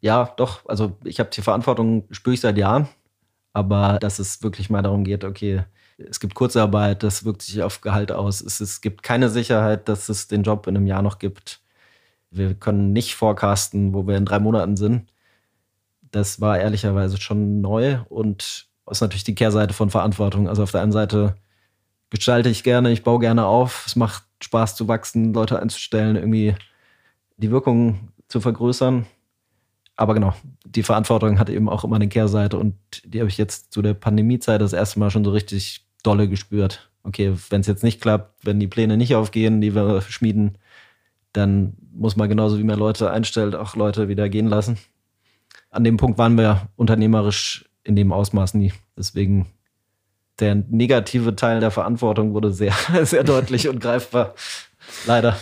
[0.01, 0.67] Ja, doch.
[0.67, 2.87] Also ich habe die Verantwortung, spüre ich seit Jahren.
[3.53, 5.63] Aber dass es wirklich mal darum geht, okay,
[5.97, 8.41] es gibt Kurzarbeit, das wirkt sich auf Gehalt aus.
[8.41, 11.61] Es, es gibt keine Sicherheit, dass es den Job in einem Jahr noch gibt.
[12.29, 15.11] Wir können nicht forecasten, wo wir in drei Monaten sind.
[16.11, 20.47] Das war ehrlicherweise schon neu und ist natürlich die Kehrseite von Verantwortung.
[20.47, 21.35] Also auf der einen Seite
[22.09, 23.85] gestalte ich gerne, ich baue gerne auf.
[23.85, 26.55] Es macht Spaß zu wachsen, Leute einzustellen, irgendwie
[27.37, 29.05] die Wirkung zu vergrößern.
[29.95, 33.73] Aber genau, die Verantwortung hat eben auch immer eine Kehrseite und die habe ich jetzt
[33.73, 36.91] zu der Pandemiezeit das erste Mal schon so richtig dolle gespürt.
[37.03, 40.57] Okay, wenn es jetzt nicht klappt, wenn die Pläne nicht aufgehen, die wir schmieden,
[41.33, 44.77] dann muss man genauso wie man Leute einstellt, auch Leute wieder gehen lassen.
[45.71, 48.73] An dem Punkt waren wir unternehmerisch in dem Ausmaß nie.
[48.95, 49.47] Deswegen
[50.39, 52.73] der negative Teil der Verantwortung wurde sehr,
[53.03, 54.35] sehr deutlich und greifbar.
[55.05, 55.37] Leider.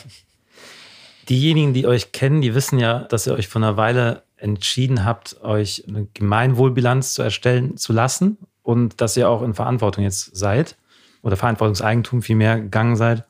[1.30, 5.42] Diejenigen, die euch kennen, die wissen ja, dass ihr euch vor einer Weile entschieden habt,
[5.42, 10.78] euch eine Gemeinwohlbilanz zu erstellen zu lassen und dass ihr auch in Verantwortung jetzt seid
[11.24, 13.26] oder Verantwortungseigentum vielmehr gegangen seid.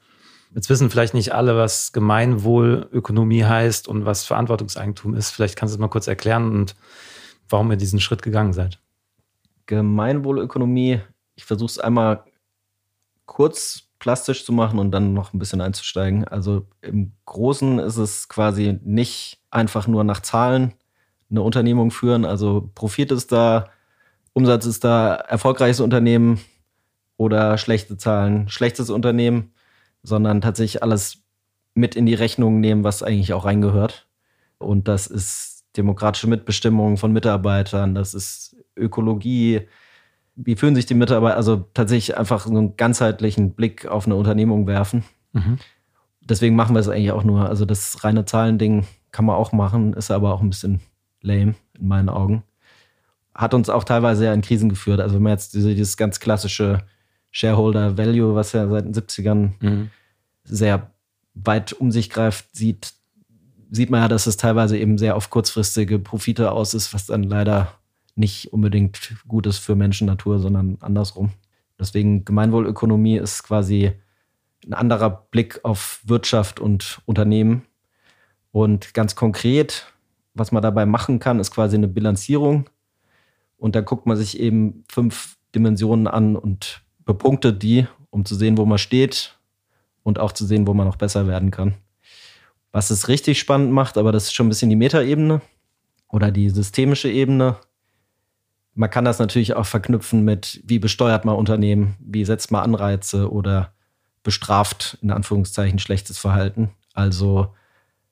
[0.54, 5.32] Jetzt wissen vielleicht nicht alle, was Gemeinwohlökonomie heißt und was Verantwortungseigentum ist.
[5.32, 6.76] Vielleicht kannst du es mal kurz erklären und
[7.50, 8.80] warum ihr diesen Schritt gegangen seid.
[9.66, 11.02] Gemeinwohlökonomie,
[11.36, 12.24] ich versuche es einmal
[13.26, 16.28] kurz plastisch zu machen und dann noch ein bisschen einzusteigen.
[16.28, 20.74] Also im Großen ist es quasi nicht einfach nur nach Zahlen
[21.30, 22.26] eine Unternehmung führen.
[22.26, 23.70] Also Profit ist da,
[24.34, 26.40] Umsatz ist da, erfolgreiches Unternehmen
[27.18, 29.54] oder schlechte Zahlen, schlechtes Unternehmen,
[30.04, 31.24] sondern tatsächlich alles
[31.74, 34.08] mit in die Rechnung nehmen, was eigentlich auch reingehört.
[34.58, 39.68] Und das ist demokratische Mitbestimmung von Mitarbeitern, das ist Ökologie,
[40.36, 44.68] wie fühlen sich die Mitarbeiter, also tatsächlich einfach so einen ganzheitlichen Blick auf eine Unternehmung
[44.68, 45.04] werfen.
[45.34, 45.58] Mhm.
[46.22, 47.48] Deswegen machen wir es eigentlich auch nur.
[47.48, 50.82] Also das reine Zahlending kann man auch machen, ist aber auch ein bisschen
[51.22, 52.44] lame in meinen Augen.
[53.34, 55.00] Hat uns auch teilweise ja in Krisen geführt.
[55.00, 56.80] Also wenn man jetzt diese, dieses ganz klassische
[57.32, 59.90] Shareholder Value, was ja seit den 70ern mhm.
[60.44, 60.92] sehr
[61.34, 62.94] weit um sich greift, sieht,
[63.72, 67.24] sieht man ja, dass es teilweise eben sehr auf kurzfristige Profite aus ist, was dann
[67.24, 67.74] leider
[68.16, 71.32] nicht unbedingt gut ist für Menschen, Natur, sondern andersrum.
[71.80, 73.92] Deswegen Gemeinwohlökonomie ist quasi
[74.66, 77.64] ein anderer Blick auf Wirtschaft und Unternehmen.
[78.52, 79.86] Und ganz konkret,
[80.34, 82.70] was man dabei machen kann, ist quasi eine Bilanzierung.
[83.58, 88.58] Und da guckt man sich eben fünf Dimensionen an und bepunktet die, um zu sehen,
[88.58, 89.38] wo man steht
[90.04, 91.76] und auch zu sehen, wo man noch besser werden kann.
[92.72, 95.42] Was es richtig spannend macht, aber das ist schon ein bisschen die Metaebene
[96.10, 97.58] oder die systemische Ebene,
[98.76, 103.32] man kann das natürlich auch verknüpfen mit, wie besteuert man Unternehmen, wie setzt man Anreize
[103.32, 103.74] oder
[104.22, 106.70] bestraft in Anführungszeichen schlechtes Verhalten.
[106.94, 107.54] Also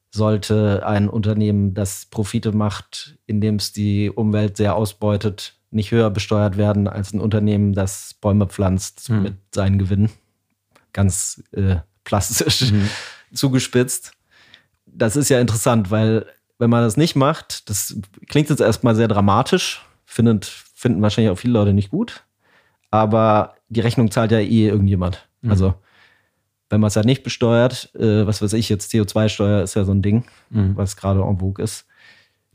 [0.10, 6.56] sollte ein Unternehmen, das Profite macht, indem es die Umwelt sehr ausbeutet, nicht höher besteuert
[6.56, 9.24] werden als ein Unternehmen, das Bäume pflanzt mhm.
[9.24, 10.12] mit seinen Gewinnen.
[10.94, 12.90] Ganz äh, plastisch mhm.
[13.34, 14.14] zugespitzt.
[14.86, 16.28] Das ist ja interessant, weil
[16.60, 17.98] wenn man das nicht macht, das
[18.30, 22.24] klingt jetzt erstmal sehr dramatisch, findet, finden wahrscheinlich auch viele Leute nicht gut.
[22.92, 25.28] Aber die Rechnung zahlt ja eh irgendjemand.
[25.42, 25.50] Mhm.
[25.50, 25.74] Also,
[26.70, 29.92] wenn man es halt nicht besteuert, äh, was weiß ich, jetzt CO2-Steuer ist ja so
[29.92, 30.78] ein Ding, mhm.
[30.78, 31.88] was gerade en vogue ist,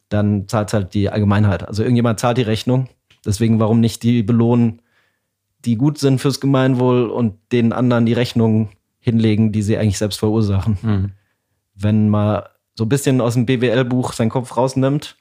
[0.08, 1.66] dann zahlt es halt die Allgemeinheit.
[1.66, 2.88] Also irgendjemand zahlt die Rechnung.
[3.26, 4.80] Deswegen, warum nicht die belohnen,
[5.64, 10.18] die gut sind fürs Gemeinwohl und den anderen die Rechnung hinlegen, die sie eigentlich selbst
[10.18, 10.78] verursachen.
[10.80, 11.12] Mhm.
[11.74, 12.44] Wenn man
[12.76, 15.16] so ein bisschen aus dem BWL-Buch seinen Kopf rausnimmt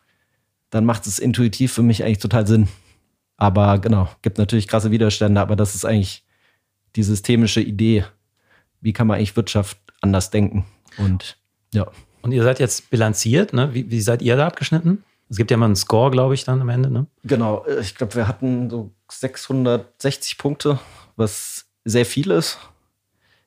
[0.69, 2.67] dann macht es intuitiv für mich eigentlich total Sinn.
[3.38, 6.25] Aber genau, gibt natürlich krasse Widerstände, aber das ist eigentlich
[6.95, 8.06] die systemische Idee.
[8.82, 10.65] Wie kann man eigentlich Wirtschaft anders denken?
[10.97, 11.38] Und
[11.73, 11.88] ja.
[12.21, 13.73] Und ihr seid jetzt bilanziert, ne?
[13.73, 15.03] Wie, wie seid ihr da abgeschnitten?
[15.30, 17.06] Es gibt ja mal einen Score, glaube ich, dann am Ende, ne?
[17.23, 20.80] Genau, äh, ich glaube, wir hatten so 660 Punkte,
[21.15, 22.58] was sehr viel ist.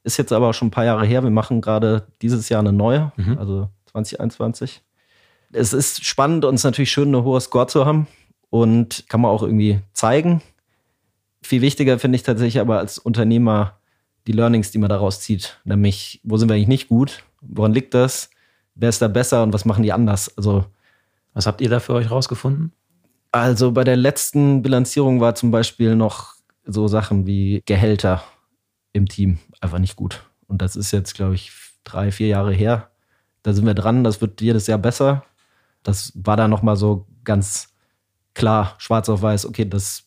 [0.05, 1.23] Ist jetzt aber schon ein paar Jahre her.
[1.23, 3.39] Wir machen gerade dieses Jahr eine neue, mhm.
[3.39, 4.83] also 2021
[5.53, 8.07] es ist spannend und es ist natürlich schön, eine hohe Score zu haben
[8.51, 10.43] und kann man auch irgendwie zeigen.
[11.43, 13.79] Viel wichtiger finde ich tatsächlich aber als Unternehmer
[14.27, 15.59] die Learnings, die man daraus zieht.
[15.65, 17.25] Nämlich, wo sind wir eigentlich nicht gut?
[17.41, 18.31] Woran liegt das?
[18.75, 20.37] Wer ist da besser und was machen die anders?
[20.37, 20.67] Also,
[21.33, 22.73] was habt ihr da für euch rausgefunden?
[23.33, 26.35] Also bei der letzten Bilanzierung war zum Beispiel noch
[26.65, 28.23] so Sachen wie Gehälter
[28.93, 30.25] im Team einfach nicht gut.
[30.49, 31.53] Und das ist jetzt, glaube ich,
[31.85, 32.91] drei, vier Jahre her.
[33.43, 34.05] Da sind wir dran.
[34.05, 35.25] Das wird jedes Jahr besser.
[35.83, 37.69] Das war da nochmal so ganz
[38.35, 40.05] klar, schwarz auf weiß, okay, das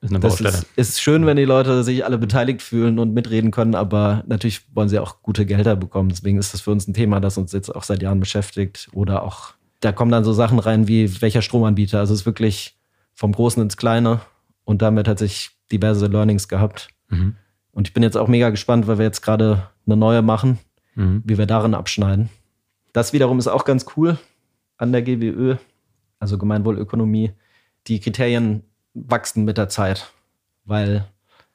[0.00, 3.50] Ist eine Das ist, ist schön, wenn die Leute sich alle beteiligt fühlen und mitreden
[3.50, 6.08] können, aber natürlich wollen sie auch gute Gelder bekommen.
[6.08, 8.88] Deswegen ist das für uns ein Thema, das uns jetzt auch seit Jahren beschäftigt.
[8.92, 11.98] Oder auch, da kommen dann so Sachen rein wie welcher Stromanbieter.
[11.98, 12.76] Also es ist wirklich
[13.14, 14.20] vom Großen ins Kleine
[14.64, 16.88] und damit hat sich diverse Learnings gehabt.
[17.08, 17.34] Mhm.
[17.72, 20.58] Und ich bin jetzt auch mega gespannt, weil wir jetzt gerade eine neue machen,
[20.94, 21.22] Mhm.
[21.24, 22.28] wie wir darin abschneiden.
[22.92, 24.18] Das wiederum ist auch ganz cool
[24.78, 25.56] an der GWÖ,
[26.18, 27.32] also Gemeinwohlökonomie.
[27.86, 28.62] Die Kriterien
[28.94, 30.10] wachsen mit der Zeit,
[30.64, 31.06] weil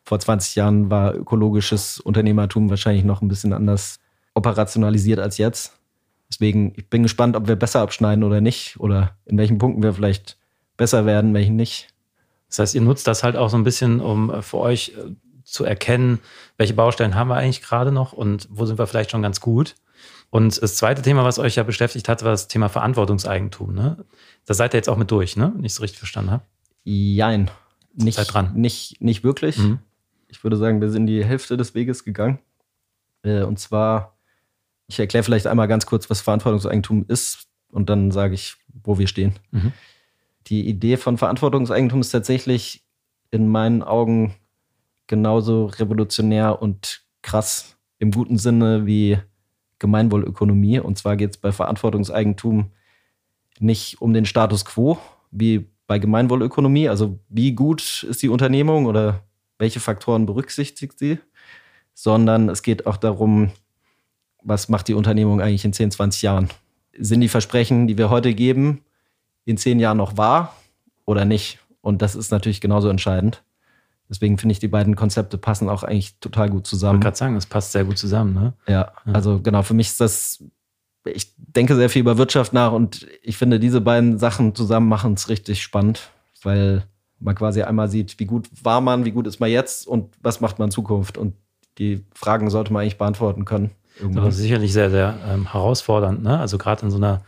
[0.03, 3.99] vor 20 Jahren war ökologisches Unternehmertum wahrscheinlich noch ein bisschen anders
[4.33, 5.79] operationalisiert als jetzt.
[6.29, 9.93] Deswegen, ich bin gespannt, ob wir besser abschneiden oder nicht oder in welchen Punkten wir
[9.93, 10.37] vielleicht
[10.77, 11.93] besser werden, welchen nicht.
[12.49, 15.15] Das heißt, ihr nutzt das halt auch so ein bisschen, um äh, für euch äh,
[15.43, 16.19] zu erkennen,
[16.57, 19.75] welche Baustellen haben wir eigentlich gerade noch und wo sind wir vielleicht schon ganz gut.
[20.33, 23.71] Und das zweite Thema, was euch ja beschäftigt hat, war das Thema Verantwortungseigentum.
[23.71, 24.03] Ne?
[24.47, 25.53] Da seid ihr jetzt auch mit durch, ne?
[25.55, 26.43] Wenn ich es richtig verstanden habe.
[26.83, 27.51] Jein.
[27.93, 28.51] Nicht, Seid dran.
[28.55, 29.59] Nicht, nicht wirklich.
[29.59, 29.77] Mhm.
[30.29, 32.39] Ich würde sagen, wir sind die Hälfte des Weges gegangen.
[33.21, 34.17] Äh, Und zwar,
[34.87, 39.05] ich erkläre vielleicht einmal ganz kurz, was Verantwortungseigentum ist und dann sage ich, wo wir
[39.05, 39.33] stehen.
[39.51, 39.71] Mhm.
[40.47, 42.83] Die Idee von Verantwortungseigentum ist tatsächlich
[43.29, 44.33] in meinen Augen
[45.05, 49.19] genauso revolutionär und krass im guten Sinne wie
[49.83, 50.79] Gemeinwohlökonomie.
[50.79, 52.71] Und zwar geht es bei Verantwortungseigentum
[53.59, 54.97] nicht um den Status quo
[55.29, 59.23] wie bei Gemeinwohlökonomie, also wie gut ist die Unternehmung oder
[59.59, 61.19] welche Faktoren berücksichtigt sie,
[61.93, 63.51] sondern es geht auch darum,
[64.41, 66.49] was macht die Unternehmung eigentlich in 10, 20 Jahren?
[66.97, 68.81] Sind die Versprechen, die wir heute geben,
[69.43, 70.55] in 10 Jahren noch wahr
[71.05, 71.59] oder nicht?
[71.81, 73.43] Und das ist natürlich genauso entscheidend.
[74.13, 76.93] Deswegen finde ich, die beiden Konzepte passen auch eigentlich total gut Ich zusammen.
[76.97, 78.33] wollte gerade sagen, das passt sehr gut zusammen.
[78.35, 78.53] Ne?
[78.67, 79.13] Ja, Ja.
[79.13, 80.43] also genau, für mich ist das,
[81.05, 85.13] ich denke sehr viel über Wirtschaft nach und ich finde, diese beiden Sachen zusammen machen
[85.15, 86.11] es richtig spannend,
[86.43, 86.83] weil
[87.19, 90.41] man quasi einmal sieht, wie gut war man, wie gut ist man jetzt und was
[90.41, 91.17] macht man in Zukunft.
[91.17, 91.35] Und
[91.79, 93.71] die Fragen sollte man eigentlich beantworten können.
[93.99, 94.23] Irgendwann.
[94.23, 96.21] Aber sicherlich sehr, sehr ähm, herausfordernd.
[96.21, 96.37] Ne?
[96.39, 97.21] Also gerade in so einer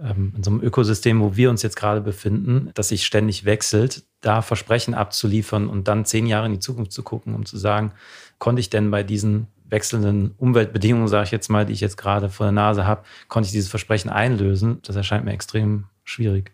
[0.00, 4.42] in so einem Ökosystem, wo wir uns jetzt gerade befinden, das sich ständig wechselt, da
[4.42, 7.92] Versprechen abzuliefern und dann zehn Jahre in die Zukunft zu gucken, um zu sagen,
[8.38, 12.30] konnte ich denn bei diesen wechselnden Umweltbedingungen, sage ich jetzt mal, die ich jetzt gerade
[12.30, 14.78] vor der Nase habe, konnte ich dieses Versprechen einlösen?
[14.82, 16.52] Das erscheint mir extrem schwierig.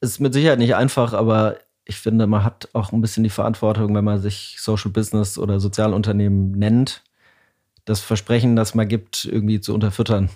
[0.00, 3.94] ist mit Sicherheit nicht einfach, aber ich finde, man hat auch ein bisschen die Verantwortung,
[3.94, 7.02] wenn man sich Social Business oder Sozialunternehmen nennt,
[7.84, 10.30] das Versprechen, das man gibt, irgendwie zu unterfüttern.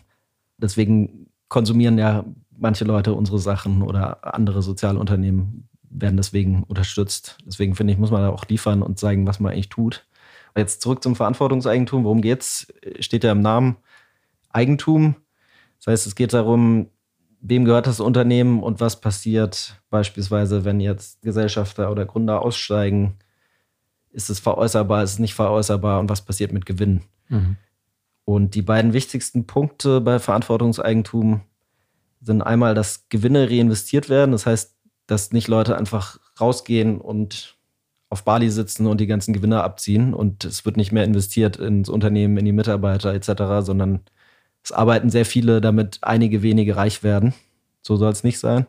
[0.59, 2.25] Deswegen konsumieren ja
[2.59, 7.39] manche Leute unsere Sachen oder andere Sozialunternehmen werden deswegen unterstützt.
[7.47, 10.05] Deswegen finde ich, muss man da auch liefern und zeigen, was man eigentlich tut.
[10.57, 12.03] Jetzt zurück zum Verantwortungseigentum.
[12.03, 12.67] Worum geht's?
[12.99, 13.77] Steht ja im Namen
[14.49, 15.15] Eigentum.
[15.79, 16.89] Das heißt, es geht darum,
[17.41, 23.15] wem gehört das Unternehmen und was passiert beispielsweise, wenn jetzt Gesellschafter oder Gründer aussteigen.
[24.11, 27.03] Ist es veräußerbar, ist es nicht veräußerbar und was passiert mit Gewinn?
[27.29, 27.59] Mhm.
[28.25, 31.43] Und die beiden wichtigsten Punkte bei Verantwortungseigentum
[32.23, 34.33] sind einmal, dass Gewinne reinvestiert werden.
[34.33, 34.75] Das heißt,
[35.07, 37.57] dass nicht Leute einfach rausgehen und
[38.09, 41.89] auf Bali sitzen und die ganzen Gewinne abziehen und es wird nicht mehr investiert ins
[41.89, 44.01] Unternehmen, in die Mitarbeiter etc., sondern
[44.63, 47.35] es arbeiten sehr viele, damit einige wenige reich werden.
[47.83, 48.67] So soll es nicht sein.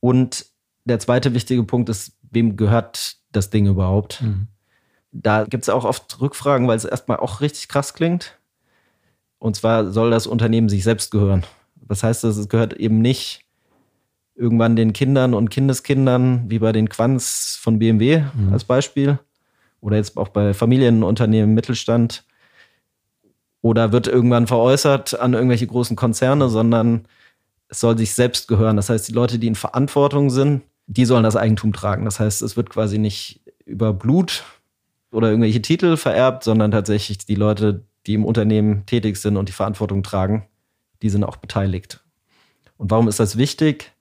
[0.00, 0.46] Und
[0.84, 4.22] der zweite wichtige Punkt ist, wem gehört das Ding überhaupt?
[4.22, 4.48] Mhm.
[5.12, 8.38] Da gibt es auch oft Rückfragen, weil es erstmal auch richtig krass klingt.
[9.38, 11.44] Und zwar soll das Unternehmen sich selbst gehören.
[11.86, 13.44] Das heißt, es gehört eben nicht
[14.34, 18.52] irgendwann den Kindern und Kindeskindern, wie bei den Quants von BMW Mhm.
[18.52, 19.18] als Beispiel.
[19.80, 22.24] Oder jetzt auch bei Familienunternehmen, Mittelstand.
[23.60, 27.06] Oder wird irgendwann veräußert an irgendwelche großen Konzerne, sondern
[27.68, 28.76] es soll sich selbst gehören.
[28.76, 32.04] Das heißt, die Leute, die in Verantwortung sind, die sollen das Eigentum tragen.
[32.04, 34.44] Das heißt, es wird quasi nicht über Blut
[35.12, 39.52] oder irgendwelche Titel vererbt, sondern tatsächlich die Leute, die im Unternehmen tätig sind und die
[39.52, 40.46] Verantwortung tragen,
[41.02, 42.02] die sind auch beteiligt.
[42.76, 43.92] Und warum ist das wichtig?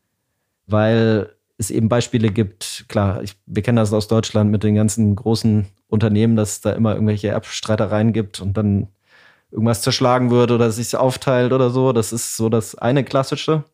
[0.67, 5.15] Weil es eben Beispiele gibt, klar, ich, wir kennen das aus Deutschland mit den ganzen
[5.15, 8.87] großen Unternehmen, dass es da immer irgendwelche Erbstreitereien gibt und dann
[9.51, 11.91] irgendwas zerschlagen wird oder sich aufteilt oder so.
[11.93, 13.65] Das ist so das eine klassische.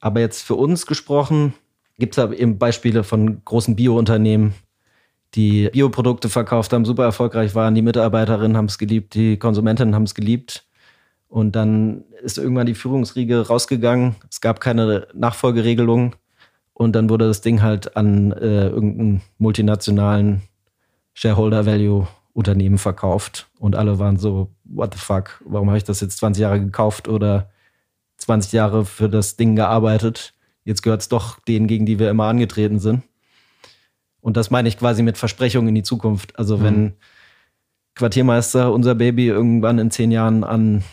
[0.00, 1.54] Aber jetzt für uns gesprochen,
[1.98, 4.54] gibt es eben Beispiele von großen Biounternehmen,
[5.34, 7.74] die Bioprodukte verkauft haben, super erfolgreich waren.
[7.74, 10.64] Die Mitarbeiterinnen haben es geliebt, die Konsumentinnen haben es geliebt.
[11.28, 14.16] Und dann ist irgendwann die Führungsriege rausgegangen.
[14.30, 16.16] Es gab keine Nachfolgeregelung.
[16.72, 20.42] Und dann wurde das Ding halt an äh, irgendeinen multinationalen
[21.12, 23.48] Shareholder Value Unternehmen verkauft.
[23.58, 27.08] Und alle waren so, what the fuck, warum habe ich das jetzt 20 Jahre gekauft
[27.08, 27.50] oder
[28.18, 30.34] 20 Jahre für das Ding gearbeitet?
[30.64, 33.02] Jetzt gehört es doch denen, gegen die wir immer angetreten sind.
[34.20, 36.38] Und das meine ich quasi mit Versprechungen in die Zukunft.
[36.38, 36.92] Also wenn mhm.
[37.94, 40.84] Quartiermeister, unser Baby, irgendwann in zehn Jahren an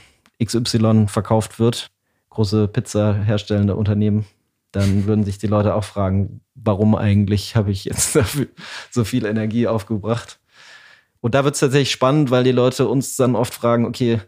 [0.43, 1.91] XY verkauft wird,
[2.29, 4.25] große Pizza herstellende Unternehmen,
[4.71, 8.17] dann würden sich die Leute auch fragen, warum eigentlich habe ich jetzt
[8.91, 10.39] so viel Energie aufgebracht.
[11.21, 14.21] Und da wird es tatsächlich spannend, weil die Leute uns dann oft fragen, okay,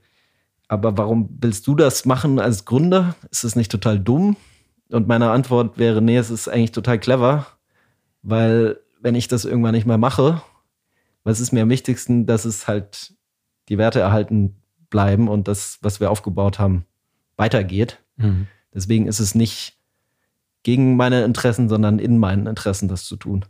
[0.68, 3.16] aber warum willst du das machen als Gründer?
[3.30, 4.36] Ist es nicht total dumm?
[4.90, 7.46] Und meine Antwort wäre, nee, es ist eigentlich total clever,
[8.22, 10.42] weil wenn ich das irgendwann nicht mehr mache,
[11.24, 13.14] was ist mir am wichtigsten, dass es halt
[13.70, 14.58] die Werte erhalten
[14.90, 16.84] bleiben und das, was wir aufgebaut haben,
[17.38, 18.04] weitergeht.
[18.18, 18.48] Mhm.
[18.74, 19.78] Deswegen ist es nicht
[20.64, 23.46] gegen meine Interessen, sondern in meinen Interessen, das zu tun.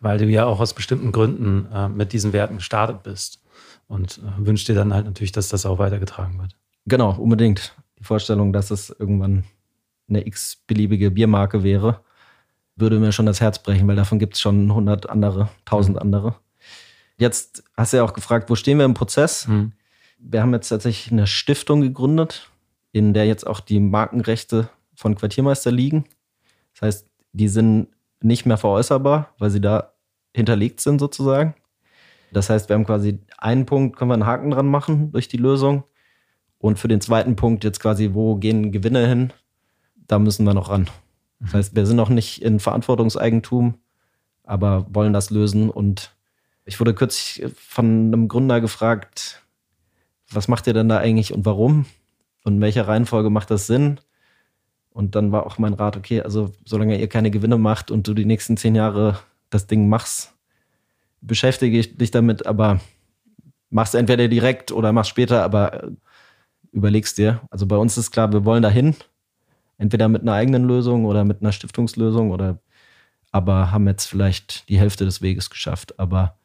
[0.00, 3.40] Weil du ja auch aus bestimmten Gründen äh, mit diesen Werten gestartet bist
[3.86, 6.56] und äh, wünschst dir dann halt natürlich, dass das auch weitergetragen wird.
[6.86, 7.72] Genau, unbedingt.
[8.00, 9.44] Die Vorstellung, dass es irgendwann
[10.08, 12.00] eine x-beliebige Biermarke wäre,
[12.78, 16.02] würde mir schon das Herz brechen, weil davon gibt es schon 100 andere, 1000 mhm.
[16.02, 16.36] andere.
[17.18, 19.48] Jetzt hast du ja auch gefragt, wo stehen wir im Prozess?
[19.48, 19.72] Mhm.
[20.18, 22.50] Wir haben jetzt tatsächlich eine Stiftung gegründet,
[22.92, 26.04] in der jetzt auch die Markenrechte von Quartiermeister liegen.
[26.72, 27.88] Das heißt, die sind
[28.20, 29.92] nicht mehr veräußerbar, weil sie da
[30.34, 31.54] hinterlegt sind sozusagen.
[32.32, 35.36] Das heißt, wir haben quasi einen Punkt, können wir einen Haken dran machen durch die
[35.36, 35.84] Lösung.
[36.58, 39.32] Und für den zweiten Punkt jetzt quasi, wo gehen Gewinne hin,
[40.06, 40.88] da müssen wir noch ran.
[41.40, 43.74] Das heißt, wir sind noch nicht in Verantwortungseigentum,
[44.42, 45.70] aber wollen das lösen.
[45.70, 46.14] Und
[46.64, 49.42] ich wurde kürzlich von einem Gründer gefragt,
[50.30, 51.86] was macht ihr denn da eigentlich und warum?
[52.44, 54.00] Und in welcher Reihenfolge macht das Sinn?
[54.90, 58.14] Und dann war auch mein Rat, okay, also solange ihr keine Gewinne macht und du
[58.14, 59.20] die nächsten zehn Jahre
[59.50, 60.34] das Ding machst,
[61.20, 62.80] beschäftige ich dich damit, aber
[63.70, 65.90] machst entweder direkt oder machst später, aber
[66.72, 67.40] überlegst dir.
[67.50, 68.96] Also bei uns ist klar, wir wollen dahin.
[69.78, 72.58] Entweder mit einer eigenen Lösung oder mit einer Stiftungslösung oder
[73.30, 75.98] aber haben jetzt vielleicht die Hälfte des Weges geschafft.
[75.98, 76.36] Aber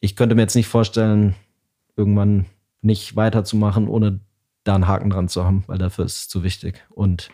[0.00, 1.34] ich könnte mir jetzt nicht vorstellen,
[1.96, 2.46] irgendwann
[2.80, 4.20] nicht weiterzumachen, ohne
[4.64, 6.84] da einen Haken dran zu haben, weil dafür ist es zu wichtig.
[6.90, 7.30] Und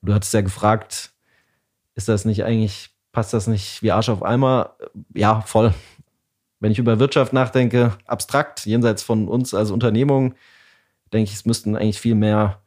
[0.00, 1.12] du hattest ja gefragt,
[1.94, 4.76] ist das nicht eigentlich, passt das nicht wie Arsch auf Eimer?
[5.14, 5.74] Ja, voll.
[6.60, 10.34] Wenn ich über Wirtschaft nachdenke, abstrakt, jenseits von uns als Unternehmung,
[11.12, 12.61] denke ich, es müssten eigentlich viel mehr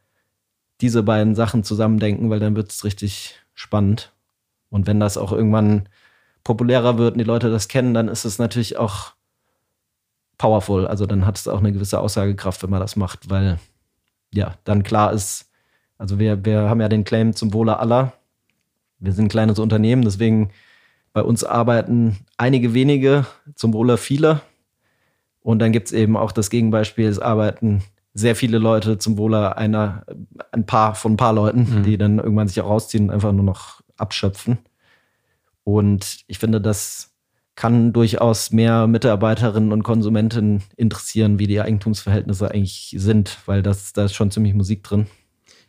[0.80, 4.12] diese beiden Sachen zusammendenken, weil dann wird es richtig spannend.
[4.68, 5.88] Und wenn das auch irgendwann
[6.44, 9.12] populärer wird und die Leute das kennen, dann ist es natürlich auch
[10.38, 10.86] powerful.
[10.86, 13.58] Also dann hat es auch eine gewisse Aussagekraft, wenn man das macht, weil
[14.32, 15.50] ja, dann klar ist,
[15.98, 18.12] also wir, wir haben ja den Claim zum Wohle aller.
[18.98, 20.50] Wir sind ein kleines Unternehmen, deswegen
[21.12, 24.42] bei uns arbeiten einige wenige zum Wohle vieler.
[25.40, 27.82] Und dann gibt es eben auch das Gegenbeispiel, es arbeiten
[28.16, 30.04] sehr viele Leute zum Wohle einer,
[30.50, 31.82] ein paar von ein paar Leuten, mhm.
[31.82, 34.58] die dann irgendwann sich auch rausziehen und einfach nur noch abschöpfen.
[35.64, 37.14] Und ich finde, das
[37.56, 44.04] kann durchaus mehr Mitarbeiterinnen und Konsumenten interessieren, wie die Eigentumsverhältnisse eigentlich sind, weil das, da
[44.04, 45.06] ist schon ziemlich Musik drin.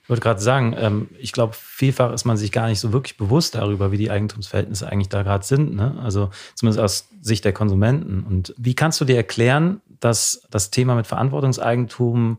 [0.04, 3.18] Ich wollte gerade sagen, ähm, ich glaube, vielfach ist man sich gar nicht so wirklich
[3.18, 5.76] bewusst darüber, wie die Eigentumsverhältnisse eigentlich da gerade sind.
[5.76, 5.98] Ne?
[6.02, 8.24] Also zumindest aus Sicht der Konsumenten.
[8.24, 12.38] Und wie kannst du dir erklären, dass das Thema mit Verantwortungseigentum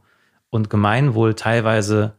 [0.50, 2.14] und Gemeinwohl teilweise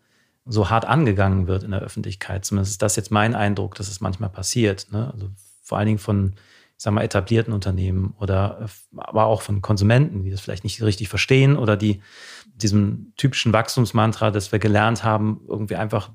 [0.46, 2.46] so hart angegangen wird in der Öffentlichkeit?
[2.46, 4.88] Zumindest ist das jetzt mein Eindruck, dass es manchmal passiert.
[4.92, 5.12] Ne?
[5.14, 5.30] Also
[5.62, 6.36] vor allen Dingen von
[6.78, 11.58] sagen wir, etablierten Unternehmen oder aber auch von Konsumenten, die das vielleicht nicht richtig verstehen
[11.58, 12.02] oder die
[12.46, 16.10] diesem typischen Wachstumsmantra, das wir gelernt haben, irgendwie einfach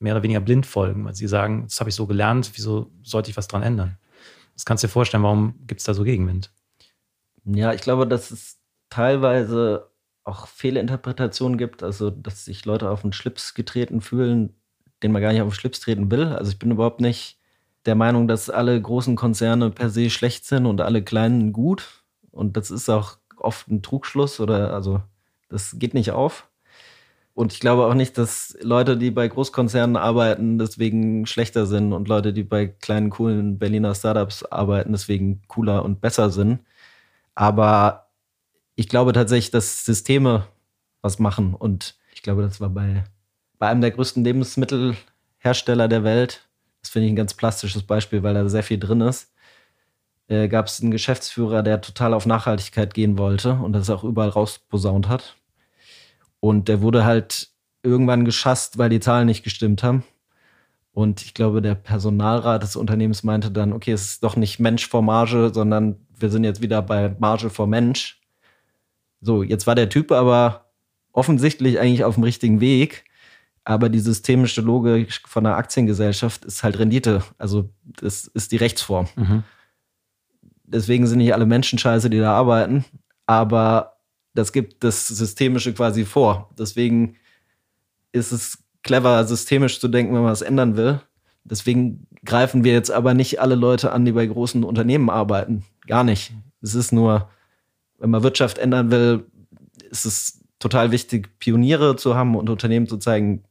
[0.00, 3.30] mehr oder weniger blind folgen, weil sie sagen, das habe ich so gelernt, wieso sollte
[3.30, 3.96] ich was dran ändern?
[4.54, 6.52] Das kannst du dir vorstellen, warum gibt es da so Gegenwind?
[7.44, 8.57] Ja, ich glaube, dass es
[8.90, 9.90] teilweise
[10.24, 14.54] auch Fehlinterpretationen gibt, also dass sich Leute auf den Schlips getreten fühlen,
[15.02, 16.26] den man gar nicht auf den Schlips treten will.
[16.26, 17.38] Also ich bin überhaupt nicht
[17.86, 22.04] der Meinung, dass alle großen Konzerne per se schlecht sind und alle kleinen gut.
[22.30, 25.00] Und das ist auch oft ein Trugschluss oder also
[25.48, 26.48] das geht nicht auf.
[27.34, 32.08] Und ich glaube auch nicht, dass Leute, die bei Großkonzernen arbeiten, deswegen schlechter sind und
[32.08, 36.60] Leute, die bei kleinen, coolen Berliner Startups arbeiten, deswegen cooler und besser sind.
[37.36, 38.07] Aber
[38.78, 40.46] ich glaube tatsächlich, dass Systeme
[41.02, 41.54] was machen.
[41.54, 43.02] Und ich glaube, das war bei,
[43.58, 46.48] bei einem der größten Lebensmittelhersteller der Welt,
[46.80, 49.32] das finde ich ein ganz plastisches Beispiel, weil da sehr viel drin ist,
[50.28, 54.28] äh, gab es einen Geschäftsführer, der total auf Nachhaltigkeit gehen wollte und das auch überall
[54.28, 55.34] rausposaunt hat.
[56.38, 57.48] Und der wurde halt
[57.82, 60.04] irgendwann geschasst, weil die Zahlen nicht gestimmt haben.
[60.92, 64.86] Und ich glaube, der Personalrat des Unternehmens meinte dann, okay, es ist doch nicht Mensch
[64.86, 68.17] vor Marge, sondern wir sind jetzt wieder bei Marge vor Mensch.
[69.20, 70.66] So, jetzt war der Typ aber
[71.12, 73.04] offensichtlich eigentlich auf dem richtigen Weg.
[73.64, 77.22] Aber die systemische Logik von einer Aktiengesellschaft ist halt Rendite.
[77.36, 79.08] Also das ist die Rechtsform.
[79.14, 79.42] Mhm.
[80.64, 82.84] Deswegen sind nicht alle Menschen scheiße, die da arbeiten.
[83.26, 83.98] Aber
[84.34, 86.48] das gibt das Systemische quasi vor.
[86.58, 87.16] Deswegen
[88.12, 91.00] ist es clever, systemisch zu denken, wenn man was ändern will.
[91.44, 95.64] Deswegen greifen wir jetzt aber nicht alle Leute an, die bei großen Unternehmen arbeiten.
[95.86, 96.32] Gar nicht.
[96.62, 97.28] Es ist nur,
[97.98, 99.26] wenn man Wirtschaft ändern will,
[99.90, 103.44] ist es total wichtig, Pioniere zu haben und Unternehmen zu zeigen,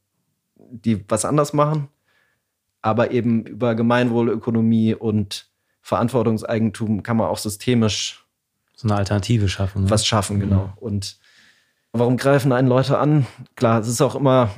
[0.56, 1.88] die was anders machen,
[2.82, 5.50] aber eben über Gemeinwohlökonomie und
[5.82, 8.26] Verantwortungseigentum kann man auch systemisch
[8.76, 9.86] so eine Alternative schaffen.
[9.86, 9.90] Ne?
[9.90, 10.66] Was schaffen, genau.
[10.66, 10.74] Mhm.
[10.80, 11.20] Und
[11.94, 13.26] warum greifen einen Leute an?
[13.56, 14.52] Klar, es ist auch immer,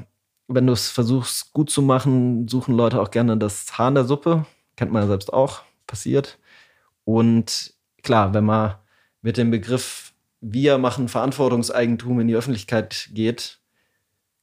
[0.48, 4.06] wenn du es versuchst gut zu machen, suchen Leute auch gerne das Haar in der
[4.06, 4.46] Suppe.
[4.76, 6.40] Kennt man ja selbst auch, passiert.
[7.06, 8.76] Und klar, wenn man
[9.22, 13.60] mit dem Begriff wir machen Verantwortungseigentum in die Öffentlichkeit geht,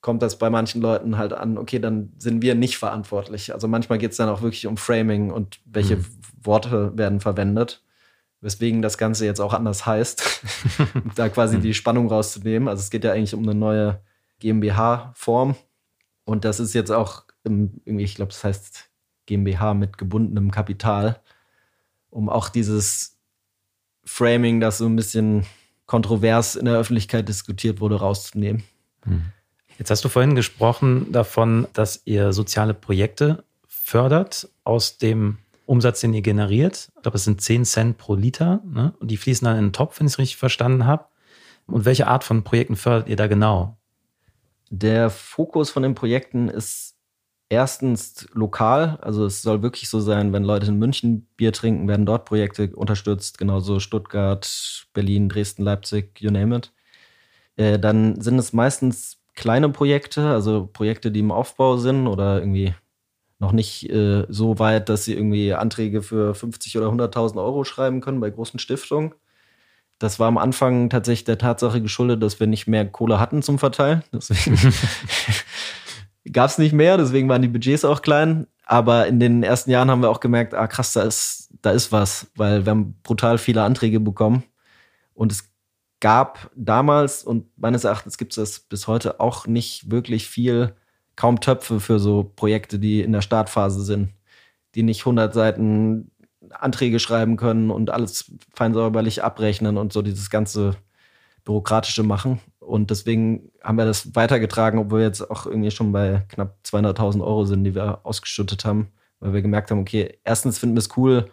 [0.01, 3.53] kommt das bei manchen Leuten halt an, okay, dann sind wir nicht verantwortlich.
[3.53, 6.07] Also manchmal geht es dann auch wirklich um Framing und welche mhm.
[6.43, 7.83] Worte werden verwendet,
[8.41, 10.22] weswegen das Ganze jetzt auch anders heißt,
[11.16, 11.62] da quasi mhm.
[11.62, 12.68] die Spannung rauszunehmen.
[12.68, 14.01] Also es geht ja eigentlich um eine neue
[14.39, 15.57] GmbH-Form
[16.24, 18.91] und das ist jetzt auch im, irgendwie, ich glaube, das heißt
[19.24, 21.20] GmbH mit gebundenem Kapital,
[22.11, 23.15] um auch dieses
[24.07, 25.44] Framing, das so ein bisschen
[25.86, 28.62] kontrovers in der Öffentlichkeit diskutiert wurde, rauszunehmen.
[29.04, 29.26] Hm.
[29.78, 36.14] Jetzt hast du vorhin gesprochen davon, dass ihr soziale Projekte fördert aus dem Umsatz, den
[36.14, 36.90] ihr generiert.
[36.96, 38.62] Ich glaube, es sind 10 Cent pro Liter.
[38.64, 38.94] Ne?
[39.00, 41.07] Und die fließen dann in den Topf, wenn ich es richtig verstanden habe.
[41.66, 43.76] Und welche Art von Projekten fördert ihr da genau?
[44.70, 46.95] Der Fokus von den Projekten ist
[47.49, 52.07] erstens lokal, also es soll wirklich so sein, wenn Leute in München Bier trinken, werden
[52.07, 56.72] dort Projekte unterstützt, genauso Stuttgart, Berlin, Dresden, Leipzig, you name it.
[57.57, 62.74] Äh, dann sind es meistens kleine Projekte, also Projekte, die im Aufbau sind oder irgendwie
[63.38, 68.01] noch nicht äh, so weit, dass sie irgendwie Anträge für 50 oder 100.000 Euro schreiben
[68.01, 69.14] können bei großen Stiftungen.
[69.99, 73.59] Das war am Anfang tatsächlich der Tatsache geschuldet, dass wir nicht mehr Kohle hatten zum
[73.59, 74.03] Verteilen.
[74.12, 74.57] Deswegen
[76.33, 78.47] gab es nicht mehr, deswegen waren die Budgets auch klein.
[78.64, 81.93] Aber in den ersten Jahren haben wir auch gemerkt, ah krass, da ist, da ist
[81.93, 84.43] was, weil wir haben brutal viele Anträge bekommen.
[85.14, 85.51] Und es
[86.01, 90.74] gab damals, und meines Erachtens gibt es das bis heute auch nicht wirklich viel,
[91.14, 94.11] kaum Töpfe für so Projekte, die in der Startphase sind,
[94.74, 96.11] die nicht 100 Seiten
[96.51, 100.77] Anträge schreiben können und alles fein säuberlich abrechnen und so dieses ganze
[101.45, 102.41] bürokratische machen.
[102.66, 107.22] Und deswegen haben wir das weitergetragen, obwohl wir jetzt auch irgendwie schon bei knapp 200.000
[107.22, 108.88] Euro sind, die wir ausgeschüttet haben,
[109.20, 111.30] weil wir gemerkt haben, okay, erstens finden wir es cool,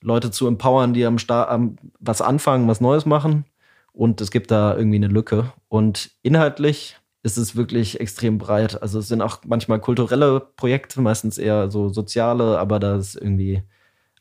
[0.00, 1.60] Leute zu empowern, die am Start
[2.00, 3.44] was anfangen, was Neues machen.
[3.92, 5.52] Und es gibt da irgendwie eine Lücke.
[5.68, 8.80] Und inhaltlich ist es wirklich extrem breit.
[8.80, 13.62] Also es sind auch manchmal kulturelle Projekte, meistens eher so soziale, aber da ist irgendwie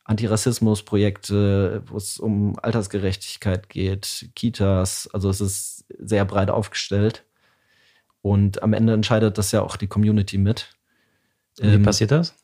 [0.03, 5.09] Antirassismusprojekte, wo es um Altersgerechtigkeit geht, Kitas.
[5.13, 7.25] Also es ist sehr breit aufgestellt.
[8.21, 10.75] Und am Ende entscheidet das ja auch die Community mit.
[11.57, 12.35] Wie ähm, passiert das?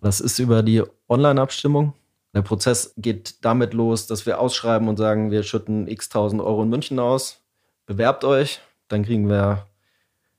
[0.00, 1.94] Das ist über die Online-Abstimmung.
[2.32, 6.62] Der Prozess geht damit los, dass wir ausschreiben und sagen, wir schütten x tausend Euro
[6.62, 7.42] in München aus.
[7.86, 8.60] Bewerbt euch.
[8.88, 9.66] Dann kriegen wir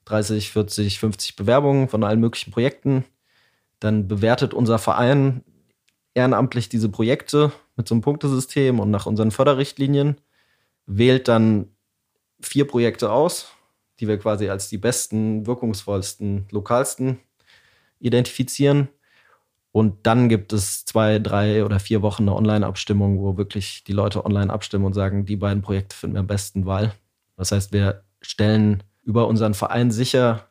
[0.05, 3.03] 30, 40, 50 Bewerbungen von allen möglichen Projekten.
[3.79, 5.43] Dann bewertet unser Verein
[6.13, 10.17] ehrenamtlich diese Projekte mit so einem Punktesystem und nach unseren Förderrichtlinien,
[10.85, 11.70] wählt dann
[12.41, 13.51] vier Projekte aus,
[13.99, 17.19] die wir quasi als die besten, wirkungsvollsten, lokalsten
[17.99, 18.89] identifizieren.
[19.71, 24.25] Und dann gibt es zwei, drei oder vier Wochen eine Online-Abstimmung, wo wirklich die Leute
[24.25, 26.93] online abstimmen und sagen, die beiden Projekte finden wir am besten Wahl.
[27.37, 30.49] Das heißt, wir stellen über unseren Verein sicher,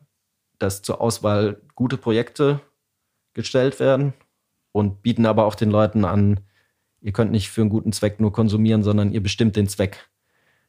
[0.58, 2.60] dass zur Auswahl gute Projekte
[3.34, 4.14] gestellt werden
[4.72, 6.40] und bieten aber auch den Leuten an,
[7.00, 10.08] ihr könnt nicht für einen guten Zweck nur konsumieren, sondern ihr bestimmt den Zweck.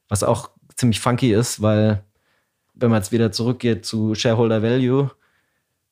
[0.07, 0.51] Was auch
[0.81, 2.03] ziemlich funky ist, weil
[2.73, 5.11] wenn man jetzt wieder zurückgeht zu Shareholder Value,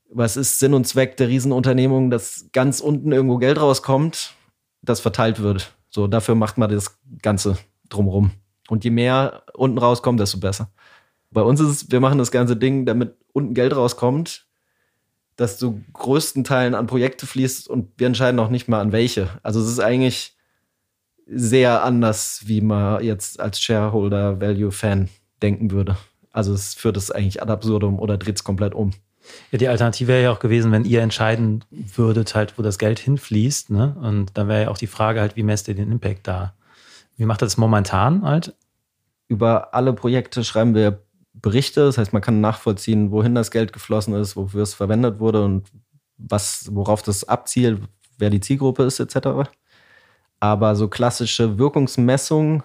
[0.09, 4.33] was ist Sinn und Zweck der Riesenunternehmung, dass ganz unten irgendwo Geld rauskommt,
[4.81, 5.73] das verteilt wird.
[5.89, 7.57] So, dafür macht man das Ganze
[7.89, 8.31] drumrum.
[8.67, 10.71] Und je mehr unten rauskommt, desto besser.
[11.31, 14.47] Bei uns ist es, wir machen das ganze Ding, damit unten Geld rauskommt,
[15.35, 19.29] das zu größten Teilen an Projekte fließt und wir entscheiden auch nicht mal an welche.
[19.43, 20.35] Also es ist eigentlich
[21.31, 25.09] sehr anders, wie man jetzt als Shareholder Value Fan
[25.41, 25.97] denken würde.
[26.31, 28.91] Also es führt es eigentlich ad absurdum oder dreht es komplett um.
[29.51, 32.99] Ja, die Alternative wäre ja auch gewesen, wenn ihr entscheiden würdet, halt, wo das Geld
[32.99, 33.69] hinfließt.
[33.69, 33.95] Ne?
[34.01, 36.53] Und dann wäre ja auch die Frage halt, wie messt ihr den Impact da?
[37.17, 38.55] Wie macht das momentan halt?
[39.27, 41.03] Über alle Projekte schreiben wir
[41.33, 41.81] Berichte.
[41.85, 45.67] Das heißt, man kann nachvollziehen, wohin das Geld geflossen ist, wofür es verwendet wurde und
[46.17, 47.81] was, worauf das abzielt,
[48.17, 49.49] wer die Zielgruppe ist, etc.
[50.39, 52.63] Aber so klassische Wirkungsmessungen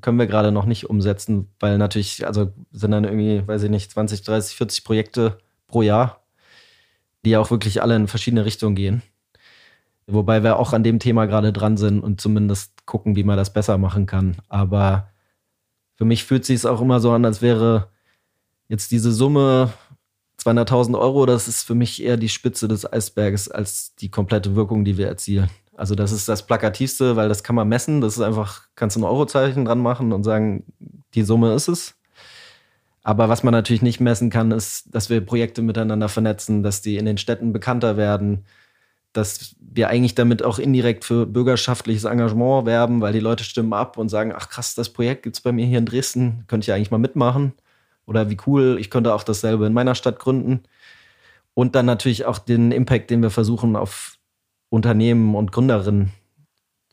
[0.00, 3.90] können wir gerade noch nicht umsetzen, weil natürlich, also sind dann irgendwie, weiß ich nicht,
[3.90, 6.22] 20, 30, 40 Projekte pro Jahr,
[7.24, 9.02] die auch wirklich alle in verschiedene Richtungen gehen.
[10.06, 13.52] Wobei wir auch an dem Thema gerade dran sind und zumindest gucken, wie man das
[13.52, 14.36] besser machen kann.
[14.48, 15.08] Aber
[15.96, 17.90] für mich fühlt sich es auch immer so an, als wäre
[18.68, 19.72] jetzt diese Summe
[20.40, 24.84] 200.000 Euro, das ist für mich eher die Spitze des Eisberges als die komplette Wirkung,
[24.84, 25.50] die wir erzielen.
[25.76, 28.00] Also das ist das Plakativste, weil das kann man messen.
[28.00, 30.64] Das ist einfach, kannst du ein Eurozeichen dran machen und sagen,
[31.14, 31.94] die Summe ist es.
[33.02, 36.96] Aber was man natürlich nicht messen kann, ist, dass wir Projekte miteinander vernetzen, dass die
[36.98, 38.44] in den Städten bekannter werden,
[39.12, 43.98] dass wir eigentlich damit auch indirekt für bürgerschaftliches Engagement werben, weil die Leute stimmen ab
[43.98, 46.72] und sagen, ach krass, das Projekt gibt es bei mir hier in Dresden, könnte ich
[46.72, 47.52] eigentlich mal mitmachen.
[48.06, 50.62] Oder wie cool, ich könnte auch dasselbe in meiner Stadt gründen.
[51.54, 54.16] Und dann natürlich auch den Impact, den wir versuchen auf
[54.72, 56.12] Unternehmen und Gründerinnen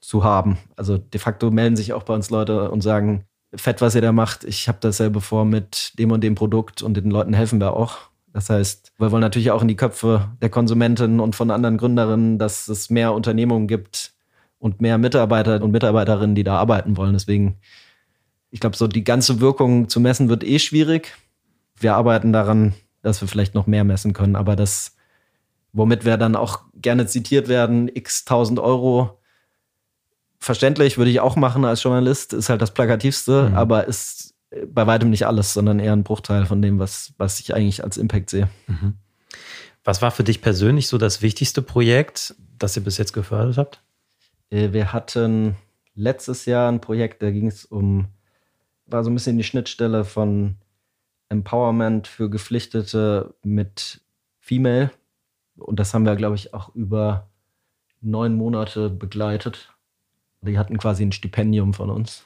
[0.01, 0.57] zu haben.
[0.75, 3.23] Also de facto melden sich auch bei uns Leute und sagen,
[3.55, 6.97] fett, was ihr da macht, ich habe dasselbe vor mit dem und dem Produkt und
[6.97, 7.97] den Leuten helfen wir auch.
[8.33, 12.37] Das heißt, wir wollen natürlich auch in die Köpfe der Konsumenten und von anderen Gründerinnen,
[12.37, 14.13] dass es mehr Unternehmungen gibt
[14.59, 17.13] und mehr Mitarbeiter und Mitarbeiterinnen, die da arbeiten wollen.
[17.13, 17.59] Deswegen,
[18.51, 21.15] ich glaube, so die ganze Wirkung zu messen wird eh schwierig.
[21.77, 24.97] Wir arbeiten daran, dass wir vielleicht noch mehr messen können, aber das,
[25.73, 29.19] womit wir dann auch gerne zitiert werden, x tausend Euro,
[30.39, 33.55] verständlich, würde ich auch machen als Journalist, ist halt das Plakativste, mhm.
[33.55, 34.35] aber ist
[34.67, 37.97] bei weitem nicht alles, sondern eher ein Bruchteil von dem, was, was ich eigentlich als
[37.97, 38.49] Impact sehe.
[38.67, 38.95] Mhm.
[39.83, 43.83] Was war für dich persönlich so das wichtigste Projekt, das ihr bis jetzt gefördert habt?
[44.49, 45.55] Äh, wir hatten
[45.93, 48.07] letztes Jahr ein Projekt, da ging es um,
[48.85, 50.55] war so ein bisschen die Schnittstelle von
[51.29, 54.01] Empowerment für Geflüchtete mit
[54.39, 54.91] Female.
[55.59, 57.29] Und das haben wir, glaube ich, auch über
[58.01, 59.73] neun Monate begleitet.
[60.41, 62.25] Die hatten quasi ein Stipendium von uns.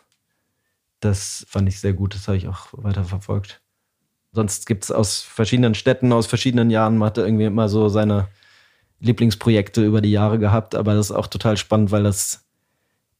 [0.99, 3.61] Das fand ich sehr gut, das habe ich auch weiter verfolgt.
[4.31, 8.29] Sonst gibt es aus verschiedenen Städten, aus verschiedenen Jahren, man hatte irgendwie immer so seine
[8.99, 12.45] Lieblingsprojekte über die Jahre gehabt, aber das ist auch total spannend, weil das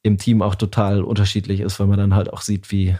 [0.01, 2.95] im Team auch total unterschiedlich ist, weil man dann halt auch sieht, wie,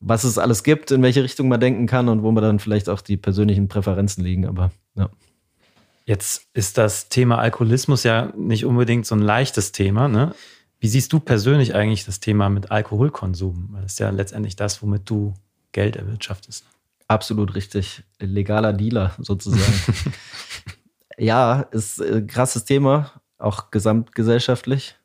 [0.00, 2.88] was es alles gibt, in welche Richtung man denken kann und wo man dann vielleicht
[2.88, 5.10] auch die persönlichen Präferenzen liegen, aber ja.
[6.04, 10.34] Jetzt ist das Thema Alkoholismus ja nicht unbedingt so ein leichtes Thema, ne?
[10.80, 13.68] Wie siehst du persönlich eigentlich das Thema mit Alkoholkonsum?
[13.72, 15.34] Weil das ist ja letztendlich das, womit du
[15.72, 16.64] Geld erwirtschaftest.
[17.06, 18.02] Absolut richtig.
[18.18, 20.14] Legaler Dealer sozusagen.
[21.18, 24.96] ja, ist ein krasses Thema, auch gesamtgesellschaftlich.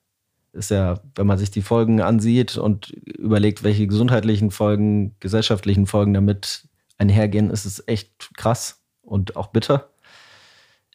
[0.53, 6.13] Ist ja, wenn man sich die Folgen ansieht und überlegt, welche gesundheitlichen Folgen, gesellschaftlichen Folgen
[6.13, 9.89] damit einhergehen, ist es echt krass und auch bitter.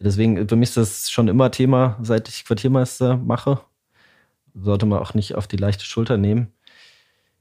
[0.01, 3.61] Deswegen, für mich ist das schon immer Thema, seit ich Quartiermeister mache
[4.55, 6.48] sollte man auch nicht auf die leichte Schulter nehmen.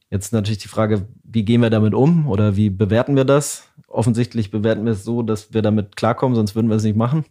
[0.10, 3.70] Jetzt natürlich die Frage, wie gehen wir damit um oder wie bewerten wir das?
[3.88, 7.26] Offensichtlich bewerten wir es so, dass wir damit klarkommen, sonst würden wir es nicht machen.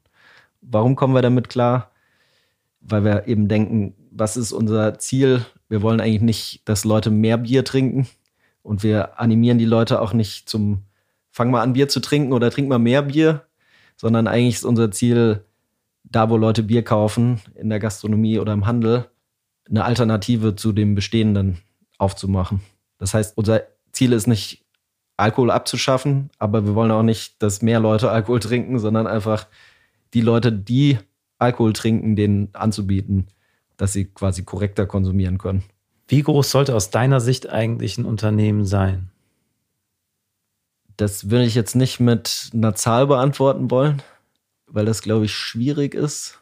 [0.61, 1.91] Warum kommen wir damit klar?
[2.81, 5.45] Weil wir eben denken, was ist unser Ziel?
[5.69, 8.07] Wir wollen eigentlich nicht, dass Leute mehr Bier trinken
[8.63, 10.85] und wir animieren die Leute auch nicht zum
[11.31, 13.45] Fang mal an Bier zu trinken oder trink mal mehr Bier,
[13.99, 15.45] sondern eigentlich ist unser Ziel,
[16.05, 19.11] da wo Leute Bier kaufen, in der Gastronomie oder im Handel,
[19.69, 21.59] eine Alternative zu dem Bestehenden
[21.99, 22.61] aufzumachen.
[22.97, 24.65] Das heißt, unser Ziel ist nicht,
[25.19, 29.49] Alkohol abzuschaffen, aber wir wollen auch nicht, dass mehr Leute Alkohol trinken, sondern einfach
[30.15, 30.99] die Leute, die
[31.39, 33.27] Alkohol trinken, denen anzubieten,
[33.77, 35.65] dass sie quasi korrekter konsumieren können.
[36.07, 39.11] Wie groß sollte aus deiner Sicht eigentlich ein Unternehmen sein?
[40.99, 44.03] Das würde ich jetzt nicht mit einer Zahl beantworten wollen,
[44.67, 46.41] weil das, glaube ich, schwierig ist.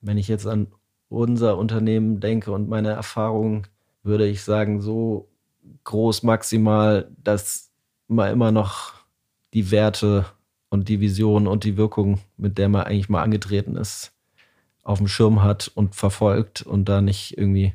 [0.00, 0.68] Wenn ich jetzt an
[1.10, 3.66] unser Unternehmen denke und meine Erfahrung,
[4.02, 5.28] würde ich sagen, so
[5.84, 7.70] groß maximal, dass
[8.08, 8.94] man immer noch
[9.52, 10.24] die Werte
[10.70, 14.10] und die Vision und die Wirkung, mit der man eigentlich mal angetreten ist,
[14.84, 17.74] auf dem Schirm hat und verfolgt und da nicht irgendwie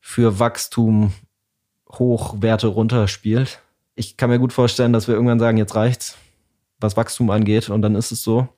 [0.00, 1.14] für Wachstum
[1.88, 3.61] Hochwerte runterspielt.
[3.94, 6.16] Ich kann mir gut vorstellen, dass wir irgendwann sagen, jetzt reicht's,
[6.80, 8.48] was Wachstum angeht, und dann ist es so.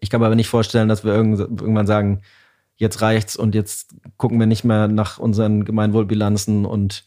[0.00, 2.22] Ich kann mir aber nicht vorstellen, dass wir irgendwann sagen,
[2.76, 7.06] jetzt reicht's und jetzt gucken wir nicht mehr nach unseren Gemeinwohlbilanzen und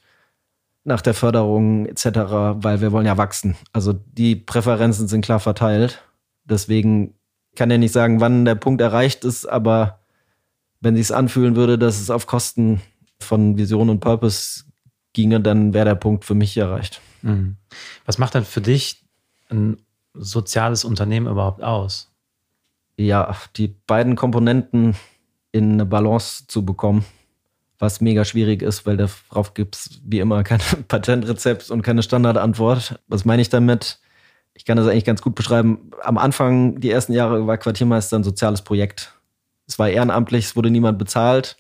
[0.84, 2.06] nach der Förderung etc.,
[2.56, 3.56] weil wir wollen ja wachsen.
[3.74, 6.02] Also die Präferenzen sind klar verteilt.
[6.46, 7.14] Deswegen
[7.56, 10.00] kann er nicht sagen, wann der Punkt erreicht ist, aber
[10.82, 12.82] wenn sich anfühlen würde, dass es auf Kosten
[13.20, 14.64] von Vision und Purpose
[15.14, 17.02] ginge, dann wäre der Punkt für mich erreicht.
[17.22, 17.58] Mhm.
[18.06, 19.04] Was macht dann für dich
[19.50, 19.78] ein
[20.14, 22.12] soziales Unternehmen überhaupt aus?
[22.98, 24.96] Ja, die beiden Komponenten
[25.52, 27.06] in eine Balance zu bekommen.
[27.82, 30.60] was mega schwierig ist, weil darauf gibt es wie immer kein
[30.90, 33.00] Patentrezept und keine Standardantwort.
[33.08, 34.00] Was meine ich damit?
[34.54, 35.92] Ich kann das eigentlich ganz gut beschreiben.
[36.04, 39.14] Am Anfang, die ersten Jahre, war Quartiermeister ein soziales Projekt.
[39.66, 41.56] Es war ehrenamtlich, es wurde niemand bezahlt.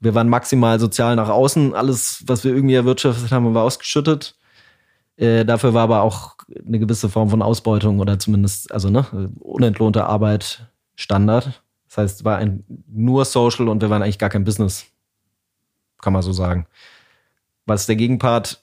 [0.00, 1.74] Wir waren maximal sozial nach außen.
[1.74, 4.34] Alles, was wir irgendwie erwirtschaftet haben, war ausgeschüttet.
[5.18, 9.04] Äh, dafür war aber auch eine gewisse Form von Ausbeutung oder zumindest, also ne,
[9.40, 11.62] unentlohnte Arbeit Standard.
[11.88, 14.86] Das heißt, es war ein, nur Social und wir waren eigentlich gar kein Business
[16.00, 16.66] kann man so sagen.
[17.66, 18.62] Was der Gegenpart?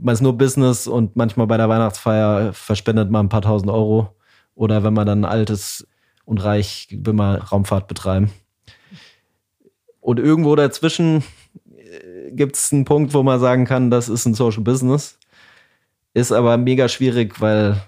[0.00, 4.14] Man ist nur Business und manchmal bei der Weihnachtsfeier verspendet man ein paar tausend Euro.
[4.54, 5.86] Oder wenn man dann alt ist
[6.24, 8.30] und reich, will man Raumfahrt betreiben.
[10.00, 11.22] Und irgendwo dazwischen
[11.76, 15.17] äh, gibt es einen Punkt, wo man sagen kann, das ist ein Social Business.
[16.18, 17.80] Ist aber mega schwierig, weil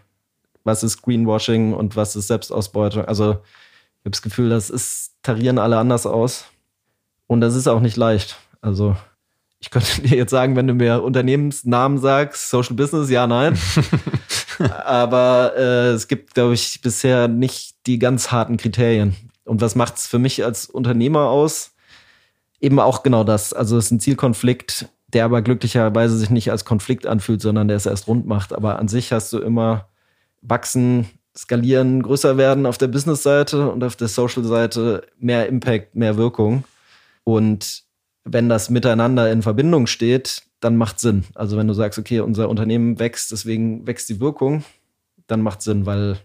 [0.62, 3.05] was ist Greenwashing und was ist Selbstausbeutung?
[3.07, 6.45] Also ich habe das Gefühl, das ist, tarieren alle anders aus.
[7.26, 8.37] Und das ist auch nicht leicht.
[8.61, 8.97] Also
[9.59, 13.59] ich könnte dir jetzt sagen, wenn du mir Unternehmensnamen sagst, Social Business, ja, nein.
[14.85, 19.16] Aber äh, es gibt, glaube ich, bisher nicht die ganz harten Kriterien.
[19.45, 21.72] Und was macht es für mich als Unternehmer aus?
[22.61, 23.53] Eben auch genau das.
[23.53, 27.77] Also es ist ein Zielkonflikt, der aber glücklicherweise sich nicht als Konflikt anfühlt, sondern der
[27.77, 28.53] es erst rund macht.
[28.53, 29.89] Aber an sich hast du immer
[30.43, 36.65] wachsen, skalieren, größer werden auf der Business-Seite und auf der Social-Seite mehr Impact, mehr Wirkung.
[37.25, 37.85] Und
[38.25, 41.25] wenn das miteinander in Verbindung steht, dann macht Sinn.
[41.35, 44.65] Also wenn du sagst, okay, unser Unternehmen wächst, deswegen wächst die Wirkung,
[45.27, 46.19] dann macht Sinn, weil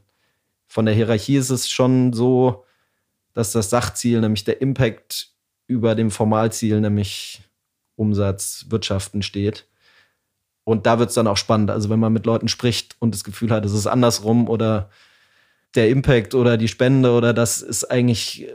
[0.68, 2.66] von der Hierarchie ist es schon so,
[3.34, 5.30] dass das Sachziel, nämlich der Impact
[5.68, 7.42] über dem Formalziel, nämlich
[7.96, 9.68] Umsatz, Wirtschaften steht.
[10.64, 11.70] Und da wird es dann auch spannend.
[11.72, 14.90] Also wenn man mit Leuten spricht und das Gefühl hat, es ist andersrum oder
[15.76, 18.50] der Impact oder die Spende oder das ist eigentlich, äh,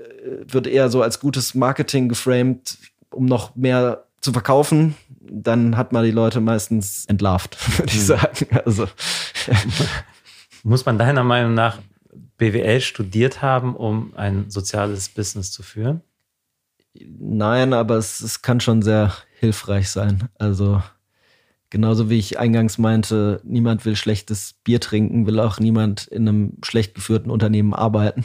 [0.46, 2.78] wird eher so als gutes Marketing geframed,
[3.10, 8.06] um noch mehr zu verkaufen, dann hat man die Leute meistens entlarvt, würde ich hm.
[8.06, 8.46] sagen.
[8.64, 8.88] Also.
[10.62, 11.78] Muss man deiner Meinung nach
[12.36, 16.02] BWL studiert haben, um ein soziales Business zu führen?
[16.94, 20.28] Nein, aber es, es kann schon sehr hilfreich sein.
[20.38, 20.82] Also
[21.70, 26.52] genauso wie ich eingangs meinte, niemand will schlechtes Bier trinken, will auch niemand in einem
[26.62, 28.24] schlecht geführten Unternehmen arbeiten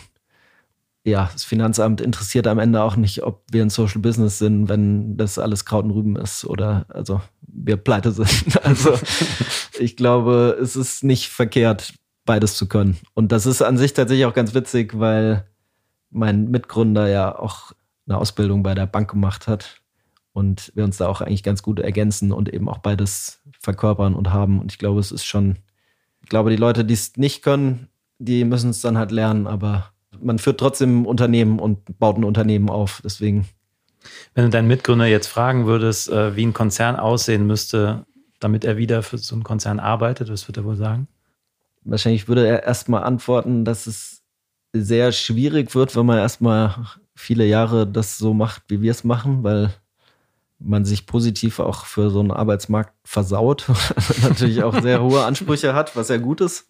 [1.05, 5.17] ja, das Finanzamt interessiert am Ende auch nicht, ob wir ein Social Business sind, wenn
[5.17, 8.27] das alles Kraut und Rüben ist oder also wir pleite sind.
[8.63, 8.97] Also
[9.79, 11.93] ich glaube, es ist nicht verkehrt,
[12.25, 12.97] beides zu können.
[13.13, 15.47] Und das ist an sich tatsächlich auch ganz witzig, weil
[16.09, 17.73] mein Mitgründer ja auch
[18.07, 19.81] eine Ausbildung bei der Bank gemacht hat
[20.33, 24.31] und wir uns da auch eigentlich ganz gut ergänzen und eben auch beides verkörpern und
[24.33, 24.59] haben.
[24.59, 25.57] Und ich glaube, es ist schon,
[26.21, 27.87] ich glaube, die Leute, die es nicht können,
[28.19, 32.23] die müssen es dann halt lernen, aber man führt trotzdem ein Unternehmen und baut ein
[32.23, 33.01] Unternehmen auf.
[33.03, 33.47] Deswegen.
[34.33, 38.05] Wenn du deinen Mitgründer jetzt fragen würdest, äh, wie ein Konzern aussehen müsste,
[38.39, 41.07] damit er wieder für so einen Konzern arbeitet, was würde er wohl sagen?
[41.83, 44.21] Wahrscheinlich würde er erstmal antworten, dass es
[44.73, 46.85] sehr schwierig wird, wenn man erstmal
[47.15, 49.73] viele Jahre das so macht, wie wir es machen, weil
[50.59, 53.67] man sich positiv auch für so einen Arbeitsmarkt versaut,
[54.21, 56.69] natürlich auch sehr hohe Ansprüche hat, was ja gut ist.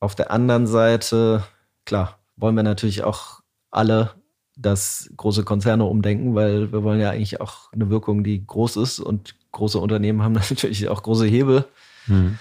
[0.00, 1.44] Auf der anderen Seite,
[1.84, 3.40] klar, wollen wir natürlich auch
[3.70, 4.10] alle,
[4.56, 9.00] dass große Konzerne umdenken, weil wir wollen ja eigentlich auch eine Wirkung, die groß ist
[9.00, 11.64] und große Unternehmen haben natürlich auch große Hebel.
[12.06, 12.38] Mhm.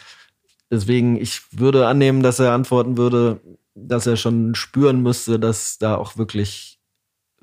[0.70, 3.40] Deswegen, ich würde annehmen, dass er antworten würde,
[3.76, 6.73] dass er schon spüren müsste, dass da auch wirklich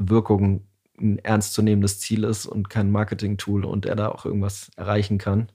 [0.08, 0.66] Wirkung
[0.98, 5.50] ein ernstzunehmendes Ziel ist und kein Marketing-Tool und er da auch irgendwas erreichen kann.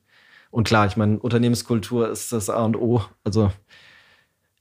[0.51, 3.03] Und klar, ich meine, Unternehmenskultur ist das A und O.
[3.23, 3.51] Also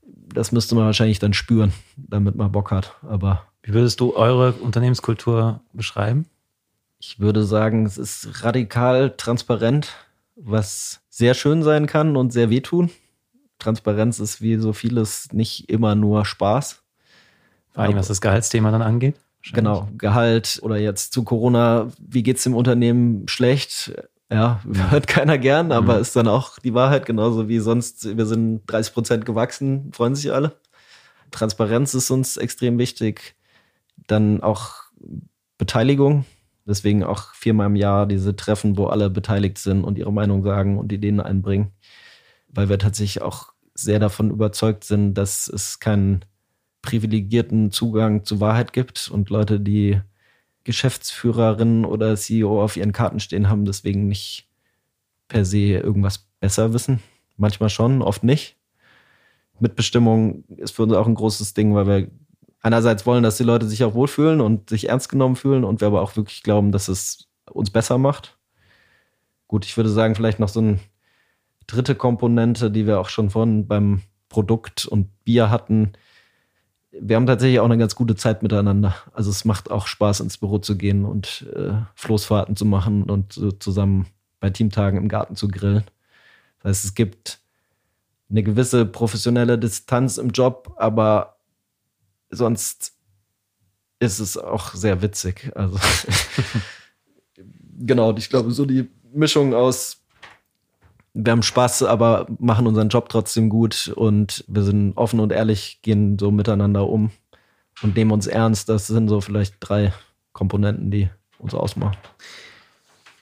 [0.02, 2.96] das müsste man wahrscheinlich dann spüren, damit man Bock hat.
[3.02, 6.26] Aber wie würdest du eure Unternehmenskultur beschreiben?
[6.98, 9.94] Ich würde sagen, es ist radikal transparent,
[10.36, 12.90] was sehr schön sein kann und sehr wehtun.
[13.58, 16.82] Transparenz ist wie so vieles nicht immer nur Spaß.
[17.70, 19.16] Vor allem, was das Gehaltsthema dann angeht.
[19.52, 23.94] Genau, Gehalt oder jetzt zu Corona, wie geht es dem Unternehmen schlecht?
[24.32, 26.00] Ja, hört keiner gern, aber mhm.
[26.00, 28.16] ist dann auch die Wahrheit, genauso wie sonst.
[28.16, 30.56] Wir sind 30 Prozent gewachsen, freuen sich alle.
[31.30, 33.36] Transparenz ist uns extrem wichtig.
[34.06, 34.84] Dann auch
[35.58, 36.24] Beteiligung.
[36.66, 40.78] Deswegen auch viermal im Jahr diese Treffen, wo alle beteiligt sind und ihre Meinung sagen
[40.78, 41.72] und Ideen einbringen.
[42.48, 46.24] Weil wir tatsächlich auch sehr davon überzeugt sind, dass es keinen
[46.84, 50.00] privilegierten Zugang zur Wahrheit gibt und Leute, die
[50.64, 54.48] Geschäftsführerin oder CEO auf ihren Karten stehen haben, deswegen nicht
[55.28, 57.00] per se irgendwas besser wissen.
[57.36, 58.56] Manchmal schon, oft nicht.
[59.58, 62.10] Mitbestimmung ist für uns auch ein großes Ding, weil wir
[62.60, 65.88] einerseits wollen, dass die Leute sich auch wohlfühlen und sich ernst genommen fühlen und wir
[65.88, 68.38] aber auch wirklich glauben, dass es uns besser macht.
[69.48, 70.78] Gut, ich würde sagen, vielleicht noch so eine
[71.66, 75.92] dritte Komponente, die wir auch schon vorhin beim Produkt und Bier hatten.
[77.00, 78.94] Wir haben tatsächlich auch eine ganz gute Zeit miteinander.
[79.12, 83.32] Also es macht auch Spaß, ins Büro zu gehen und äh, Floßfahrten zu machen und
[83.32, 84.06] so zusammen
[84.40, 85.84] bei Teamtagen im Garten zu grillen.
[86.62, 87.40] Das heißt, es gibt
[88.30, 91.36] eine gewisse professionelle Distanz im Job, aber
[92.30, 92.94] sonst
[94.00, 95.52] ist es auch sehr witzig.
[95.54, 95.78] Also
[97.78, 100.03] genau, ich glaube, so die Mischung aus
[101.14, 105.80] wir haben Spaß, aber machen unseren Job trotzdem gut und wir sind offen und ehrlich,
[105.82, 107.12] gehen so miteinander um
[107.82, 108.68] und nehmen uns ernst.
[108.68, 109.92] Das sind so vielleicht drei
[110.32, 111.08] Komponenten, die
[111.38, 111.96] uns ausmachen.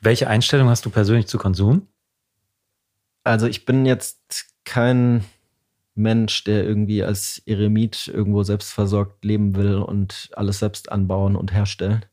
[0.01, 1.87] Welche Einstellung hast du persönlich zu Konsum?
[3.25, 5.25] Also ich bin jetzt kein
[5.95, 12.07] Mensch, der irgendwie als Eremit irgendwo selbstversorgt leben will und alles selbst anbauen und herstellen.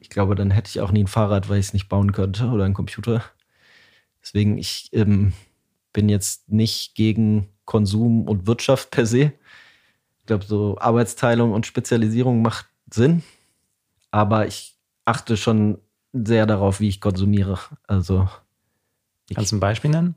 [0.00, 2.48] Ich glaube, dann hätte ich auch nie ein Fahrrad, weil ich es nicht bauen könnte
[2.48, 3.22] oder einen Computer.
[4.24, 5.34] Deswegen, ich ähm,
[5.92, 9.32] bin jetzt nicht gegen Konsum und Wirtschaft per se.
[10.20, 13.22] Ich glaube, so Arbeitsteilung und Spezialisierung macht Sinn.
[14.10, 15.78] Aber ich achte schon
[16.12, 17.58] sehr darauf, wie ich konsumiere.
[17.86, 18.28] Also.
[19.34, 20.14] Kannst du ein Beispiel nennen?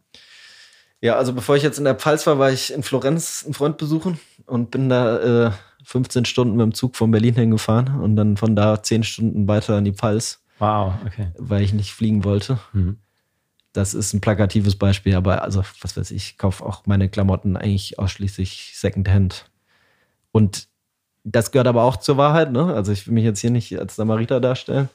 [1.01, 3.77] Ja, also bevor ich jetzt in der Pfalz war, war ich in Florenz einen Freund
[3.77, 5.51] besuchen und bin da äh,
[5.83, 9.77] 15 Stunden mit dem Zug von Berlin hingefahren und dann von da 10 Stunden weiter
[9.77, 10.43] in die Pfalz.
[10.59, 11.31] Wow, okay.
[11.37, 12.59] Weil ich nicht fliegen wollte.
[12.73, 12.97] Mhm.
[13.77, 17.55] Das ist ein plakatives Beispiel, aber also, was weiß ich, ich kaufe auch meine Klamotten
[17.55, 19.51] eigentlich ausschließlich Secondhand.
[20.31, 20.67] Und
[21.23, 22.73] das gehört aber auch zur Wahrheit, ne?
[22.73, 24.89] Also ich will mich jetzt hier nicht als Samariter darstellen.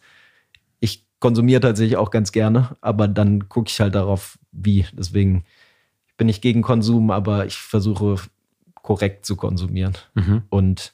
[0.81, 4.85] Ich konsumiere tatsächlich auch ganz gerne, aber dann gucke ich halt darauf, wie.
[4.95, 5.45] Deswegen
[6.17, 8.17] bin ich gegen Konsum, aber ich versuche
[8.75, 9.97] korrekt zu konsumieren.
[10.15, 10.43] Mhm.
[10.49, 10.93] Und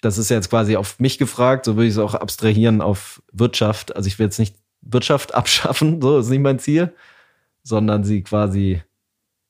[0.00, 3.94] das ist jetzt quasi auf mich gefragt, so würde ich es auch abstrahieren auf Wirtschaft.
[3.94, 6.94] Also ich will jetzt nicht Wirtschaft abschaffen, so ist nicht mein Ziel,
[7.62, 8.82] sondern sie quasi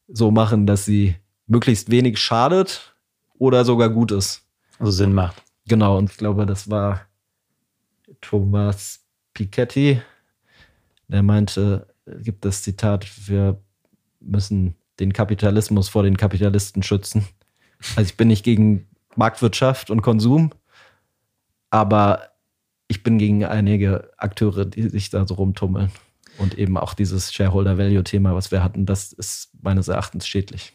[0.08, 1.16] so machen, dass sie
[1.46, 2.94] möglichst wenig schadet
[3.38, 4.46] oder sogar gut ist.
[4.78, 5.42] Also Sinn macht.
[5.66, 7.02] Genau, und ich glaube, das war
[8.20, 9.04] Thomas
[9.34, 10.00] Piketty,
[11.08, 11.86] der meinte,
[12.20, 13.60] gibt das Zitat, wir
[14.20, 17.26] müssen den Kapitalismus vor den Kapitalisten schützen.
[17.96, 20.52] Also ich bin nicht gegen Marktwirtschaft und Konsum,
[21.70, 22.31] aber
[22.92, 25.90] ich bin gegen einige Akteure, die sich da so rumtummeln.
[26.36, 30.74] Und eben auch dieses Shareholder-Value-Thema, was wir hatten, das ist meines Erachtens schädlich.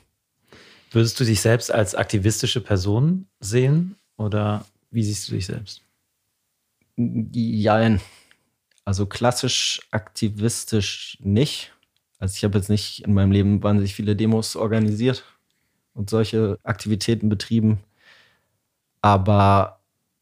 [0.92, 5.84] Würdest du dich selbst als aktivistische Person sehen oder wie siehst du dich selbst?
[6.96, 8.02] Jein.
[8.84, 11.72] Also klassisch aktivistisch nicht.
[12.18, 15.24] Also ich habe jetzt nicht in meinem Leben wahnsinnig viele Demos organisiert
[15.94, 17.78] und solche Aktivitäten betrieben.
[19.02, 19.77] Aber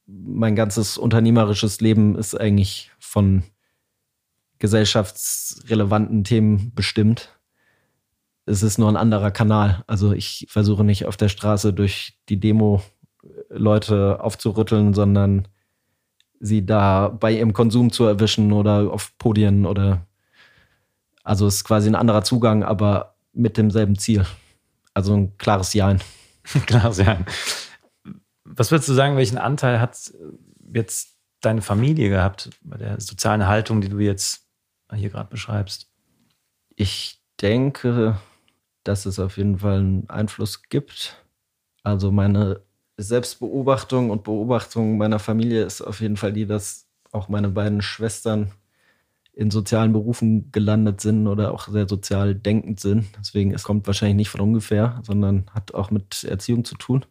[0.07, 3.43] mein ganzes unternehmerisches Leben ist eigentlich von
[4.59, 7.29] gesellschaftsrelevanten Themen bestimmt.
[8.45, 9.83] Es ist nur ein anderer Kanal.
[9.87, 12.81] Also ich versuche nicht auf der Straße durch die Demo
[13.49, 15.47] Leute aufzurütteln, sondern
[16.39, 20.05] sie da bei ihrem Konsum zu erwischen oder auf Podien oder
[21.23, 24.25] also es ist quasi ein anderer Zugang, aber mit demselben Ziel.
[24.93, 25.95] Also ein klares Ja.
[26.67, 27.17] klares Ja.
[28.45, 30.13] Was würdest du sagen, welchen Anteil hat
[30.73, 34.47] jetzt deine Familie gehabt bei der sozialen Haltung, die du jetzt
[34.93, 35.91] hier gerade beschreibst?
[36.75, 38.17] Ich denke,
[38.83, 41.25] dass es auf jeden Fall einen Einfluss gibt.
[41.83, 42.61] Also meine
[42.97, 48.51] Selbstbeobachtung und Beobachtung meiner Familie ist auf jeden Fall die, dass auch meine beiden Schwestern
[49.33, 53.05] in sozialen Berufen gelandet sind oder auch sehr sozial denkend sind.
[53.19, 57.05] Deswegen, es kommt wahrscheinlich nicht von ungefähr, sondern hat auch mit Erziehung zu tun.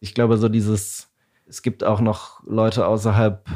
[0.00, 1.08] Ich glaube, so dieses,
[1.46, 3.46] es gibt auch noch Leute außerhalb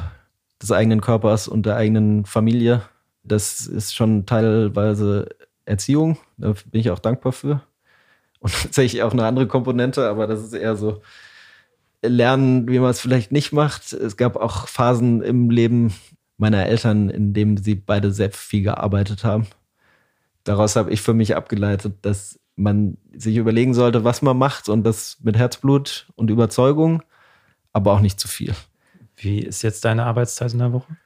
[0.60, 2.82] des eigenen Körpers und der eigenen Familie.
[3.22, 5.28] Das ist schon teilweise
[5.64, 6.18] Erziehung.
[6.36, 7.62] Da bin ich auch dankbar für.
[8.40, 11.02] Und tatsächlich auch eine andere Komponente, aber das ist eher so
[12.02, 13.92] lernen, wie man es vielleicht nicht macht.
[13.92, 15.94] Es gab auch Phasen im Leben
[16.38, 19.46] meiner Eltern, in denen sie beide sehr viel gearbeitet haben.
[20.44, 24.84] Daraus habe ich für mich abgeleitet, dass man sich überlegen sollte, was man macht und
[24.84, 27.02] das mit Herzblut und Überzeugung,
[27.72, 28.54] aber auch nicht zu viel.
[29.16, 30.96] Wie ist jetzt deine Arbeitszeit in der Woche?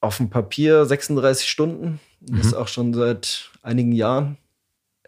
[0.00, 2.00] Auf dem Papier 36 Stunden.
[2.20, 2.40] Das mhm.
[2.40, 4.36] ist auch schon seit einigen Jahren.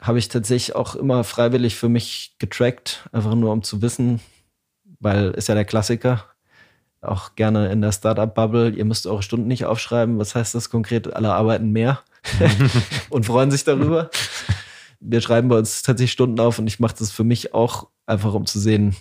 [0.01, 4.21] Habe ich tatsächlich auch immer freiwillig für mich getrackt, einfach nur um zu wissen,
[5.01, 6.25] weil ist ja der Klassiker.
[7.01, 8.71] Auch gerne in der Startup-Bubble.
[8.71, 10.19] Ihr müsst eure Stunden nicht aufschreiben.
[10.19, 11.13] Was heißt das konkret?
[11.15, 12.03] Alle arbeiten mehr
[13.11, 14.11] und freuen sich darüber
[15.01, 18.35] wir schreiben bei uns tatsächlich Stunden auf und ich mache das für mich auch einfach,
[18.35, 18.97] um zu sehen,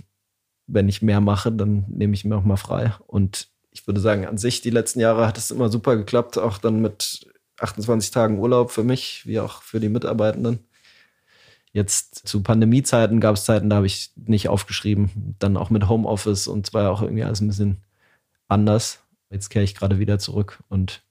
[0.67, 2.93] wenn ich mehr mache, dann nehme ich mir auch mal frei.
[3.07, 6.57] Und ich würde sagen, an sich, die letzten Jahre hat es immer super geklappt, auch
[6.57, 7.27] dann mit
[7.59, 10.59] 28 Tagen Urlaub für mich, wie auch für die Mitarbeitenden.
[11.71, 15.35] Jetzt zu Pandemiezeiten gab es Zeiten, da habe ich nicht aufgeschrieben.
[15.39, 17.77] Dann auch mit Homeoffice und zwar auch irgendwie alles ein bisschen
[18.47, 19.03] anders.
[19.29, 21.03] Jetzt kehre ich gerade wieder zurück und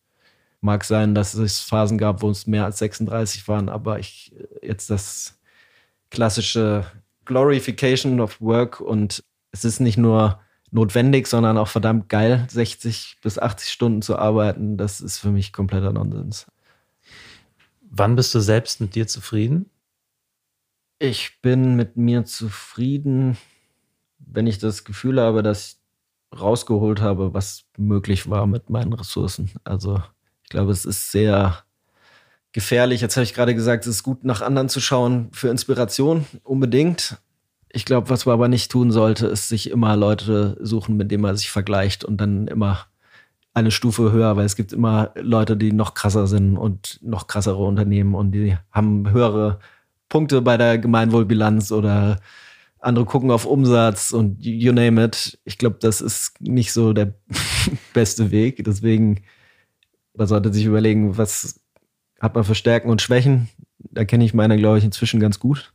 [0.60, 4.90] mag sein, dass es Phasen gab, wo es mehr als 36 waren, aber ich jetzt
[4.90, 5.38] das
[6.10, 6.86] klassische
[7.24, 10.40] Glorification of Work und es ist nicht nur
[10.70, 14.76] notwendig, sondern auch verdammt geil, 60 bis 80 Stunden zu arbeiten.
[14.76, 16.46] Das ist für mich kompletter Nonsens.
[17.80, 19.70] Wann bist du selbst mit dir zufrieden?
[20.98, 23.36] Ich bin mit mir zufrieden,
[24.18, 25.78] wenn ich das Gefühl habe, dass
[26.32, 29.50] ich rausgeholt habe, was möglich war mit meinen Ressourcen.
[29.64, 30.02] Also
[30.46, 31.64] ich glaube, es ist sehr
[32.52, 33.00] gefährlich.
[33.00, 37.16] Jetzt habe ich gerade gesagt, es ist gut, nach anderen zu schauen für Inspiration, unbedingt.
[37.68, 41.22] Ich glaube, was man aber nicht tun sollte, ist sich immer Leute suchen, mit denen
[41.24, 42.86] man sich vergleicht und dann immer
[43.54, 47.64] eine Stufe höher, weil es gibt immer Leute, die noch krasser sind und noch krassere
[47.64, 49.58] Unternehmen und die haben höhere
[50.08, 52.20] Punkte bei der Gemeinwohlbilanz oder
[52.78, 55.40] andere gucken auf Umsatz und you name it.
[55.44, 57.14] Ich glaube, das ist nicht so der
[57.94, 58.62] beste Weg.
[58.62, 59.22] Deswegen,
[60.16, 61.60] man sollte sich überlegen, was
[62.20, 63.48] hat man für Stärken und Schwächen.
[63.78, 65.74] Da kenne ich meine, glaube ich, inzwischen ganz gut.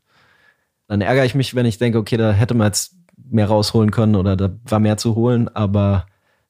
[0.88, 4.16] Dann ärgere ich mich, wenn ich denke, okay, da hätte man jetzt mehr rausholen können
[4.16, 5.48] oder da war mehr zu holen.
[5.50, 6.06] Aber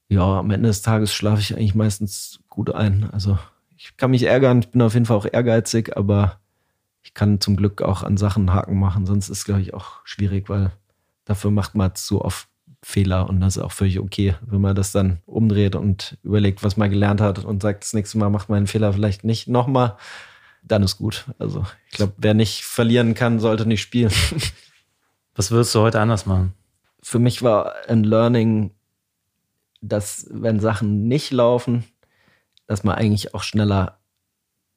[0.07, 3.09] ja, am Ende des Tages schlafe ich eigentlich meistens gut ein.
[3.11, 3.37] Also
[3.77, 6.39] ich kann mich ärgern, ich bin auf jeden Fall auch ehrgeizig, aber
[7.03, 10.05] ich kann zum Glück auch an Sachen Haken machen, sonst ist es, glaube ich, auch
[10.05, 10.71] schwierig, weil
[11.25, 12.47] dafür macht man zu oft
[12.83, 16.77] Fehler und das ist auch völlig okay, wenn man das dann umdreht und überlegt, was
[16.77, 19.97] man gelernt hat und sagt, das nächste Mal macht man einen Fehler vielleicht nicht nochmal,
[20.63, 21.25] dann ist gut.
[21.37, 24.11] Also ich glaube, wer nicht verlieren kann, sollte nicht spielen.
[25.35, 26.53] Was würdest du heute anders machen?
[27.01, 28.71] Für mich war ein Learning,
[29.81, 31.83] dass wenn Sachen nicht laufen,
[32.67, 33.99] dass man eigentlich auch schneller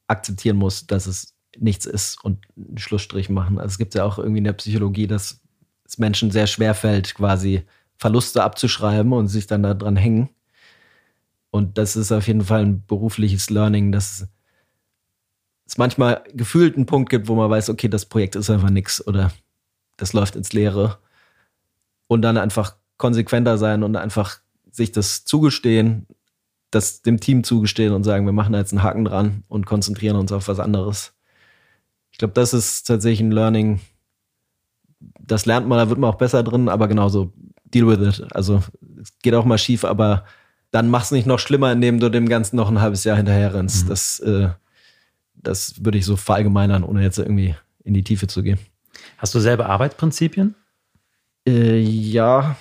[0.07, 3.59] akzeptieren muss, dass es nichts ist und einen Schlussstrich machen.
[3.59, 5.41] Also es gibt ja auch irgendwie in der Psychologie, dass
[5.85, 7.65] es Menschen sehr schwer fällt, quasi
[7.99, 10.31] Verluste abzuschreiben und sich dann da dran hängen.
[11.51, 14.27] Und das ist auf jeden Fall ein berufliches Learning, dass
[15.67, 19.07] es manchmal gefühlt einen Punkt gibt, wo man weiß, okay, das Projekt ist einfach nichts
[19.07, 19.33] oder
[19.97, 20.99] das läuft ins Leere.
[22.07, 24.41] Und dann einfach konsequenter sein und einfach
[24.71, 26.07] sich das zugestehen,
[26.71, 30.17] das dem Team zugestehen und sagen, wir machen da jetzt einen Haken dran und konzentrieren
[30.17, 31.15] uns auf was anderes.
[32.11, 33.81] Ich glaube, das ist tatsächlich ein Learning.
[35.21, 37.33] Das lernt man, da wird man auch besser drin, aber genauso
[37.75, 38.33] deal with it.
[38.35, 38.63] Also
[39.01, 40.25] es geht auch mal schief, aber
[40.71, 43.55] dann mach es nicht noch schlimmer, indem du dem Ganzen noch ein halbes Jahr hinterher
[43.55, 43.85] rennst.
[43.85, 43.89] Mhm.
[43.89, 44.49] Das, äh,
[45.35, 47.55] das würde ich so verallgemeinern, ohne jetzt irgendwie
[47.85, 48.59] in die Tiefe zu gehen.
[49.19, 50.55] Hast du selber Arbeitsprinzipien?
[51.47, 52.57] Äh, ja.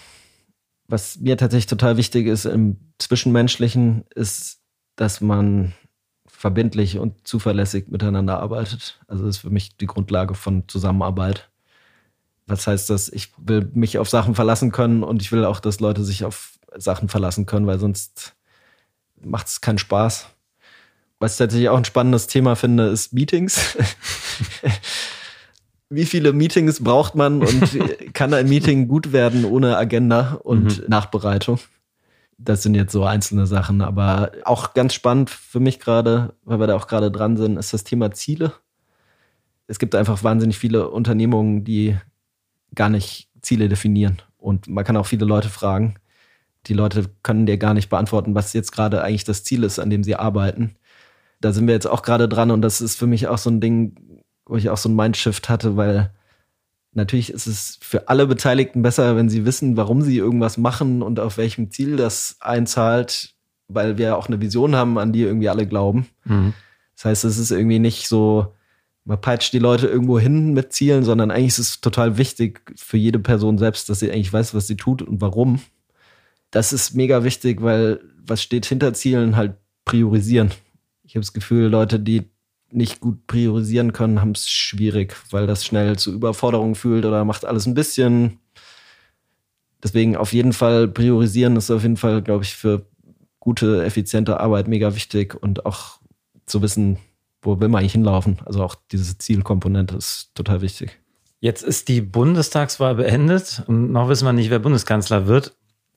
[0.87, 4.59] Was mir tatsächlich total wichtig ist im Zwischenmenschlichen, ist,
[4.95, 5.73] dass man
[6.27, 8.99] verbindlich und zuverlässig miteinander arbeitet.
[9.07, 11.49] Also das ist für mich die Grundlage von Zusammenarbeit.
[12.47, 13.09] Was heißt das?
[13.09, 16.59] Ich will mich auf Sachen verlassen können und ich will auch, dass Leute sich auf
[16.75, 18.33] Sachen verlassen können, weil sonst
[19.21, 20.27] macht es keinen Spaß.
[21.19, 23.77] Was ich tatsächlich auch ein spannendes Thema finde, ist Meetings.
[25.89, 27.79] Wie viele Meetings braucht man und
[28.13, 30.85] kann ein Meeting gut werden ohne Agenda und mhm.
[30.87, 31.59] Nachbereitung?
[32.37, 36.67] Das sind jetzt so einzelne Sachen, aber auch ganz spannend für mich gerade, weil wir
[36.67, 38.53] da auch gerade dran sind, ist das Thema Ziele.
[39.67, 41.95] Es gibt einfach wahnsinnig viele Unternehmungen, die
[42.75, 44.21] gar nicht Ziele definieren.
[44.37, 45.95] Und man kann auch viele Leute fragen.
[46.67, 49.89] Die Leute können dir gar nicht beantworten, was jetzt gerade eigentlich das Ziel ist, an
[49.89, 50.75] dem sie arbeiten.
[51.41, 53.59] Da sind wir jetzt auch gerade dran und das ist für mich auch so ein
[53.59, 56.11] Ding, wo ich auch so ein Mindshift hatte, weil
[56.95, 61.19] Natürlich ist es für alle Beteiligten besser, wenn sie wissen, warum sie irgendwas machen und
[61.19, 63.33] auf welchem Ziel das einzahlt,
[63.67, 66.07] weil wir auch eine Vision haben, an die irgendwie alle glauben.
[66.23, 66.53] Mhm.
[66.95, 68.53] Das heißt, es ist irgendwie nicht so,
[69.05, 72.97] man peitscht die Leute irgendwo hin mit Zielen, sondern eigentlich ist es total wichtig für
[72.97, 75.61] jede Person selbst, dass sie eigentlich weiß, was sie tut und warum.
[76.51, 80.51] Das ist mega wichtig, weil was steht hinter Zielen halt priorisieren.
[81.03, 82.29] Ich habe das Gefühl, Leute, die
[82.71, 87.45] nicht gut priorisieren können, haben es schwierig, weil das schnell zu Überforderung fühlt oder macht
[87.45, 88.39] alles ein bisschen.
[89.83, 92.85] Deswegen auf jeden Fall priorisieren ist auf jeden Fall, glaube ich, für
[93.39, 95.99] gute, effiziente Arbeit mega wichtig und auch
[96.45, 96.97] zu wissen,
[97.43, 98.39] wo will man eigentlich hinlaufen.
[98.45, 100.99] Also auch diese Zielkomponente ist total wichtig.
[101.39, 105.55] Jetzt ist die Bundestagswahl beendet und noch wissen wir nicht, wer Bundeskanzler wird.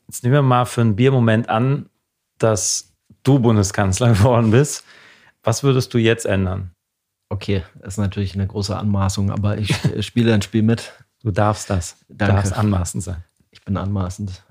[0.09, 1.89] Jetzt nehmen wir mal für einen Biermoment an,
[2.39, 2.93] dass
[3.23, 4.85] du Bundeskanzler geworden bist.
[5.43, 6.73] Was würdest du jetzt ändern?
[7.29, 9.75] Okay, das ist natürlich eine große Anmaßung, aber ich
[10.05, 10.93] spiele ein Spiel mit.
[11.23, 11.97] Du darfst das.
[12.09, 12.35] Du Danke.
[12.35, 13.25] darfst anmaßend sein.
[13.51, 14.43] Ich bin anmaßend.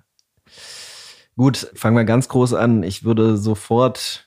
[1.37, 2.83] Gut, fangen wir ganz groß an.
[2.83, 4.24] Ich würde sofort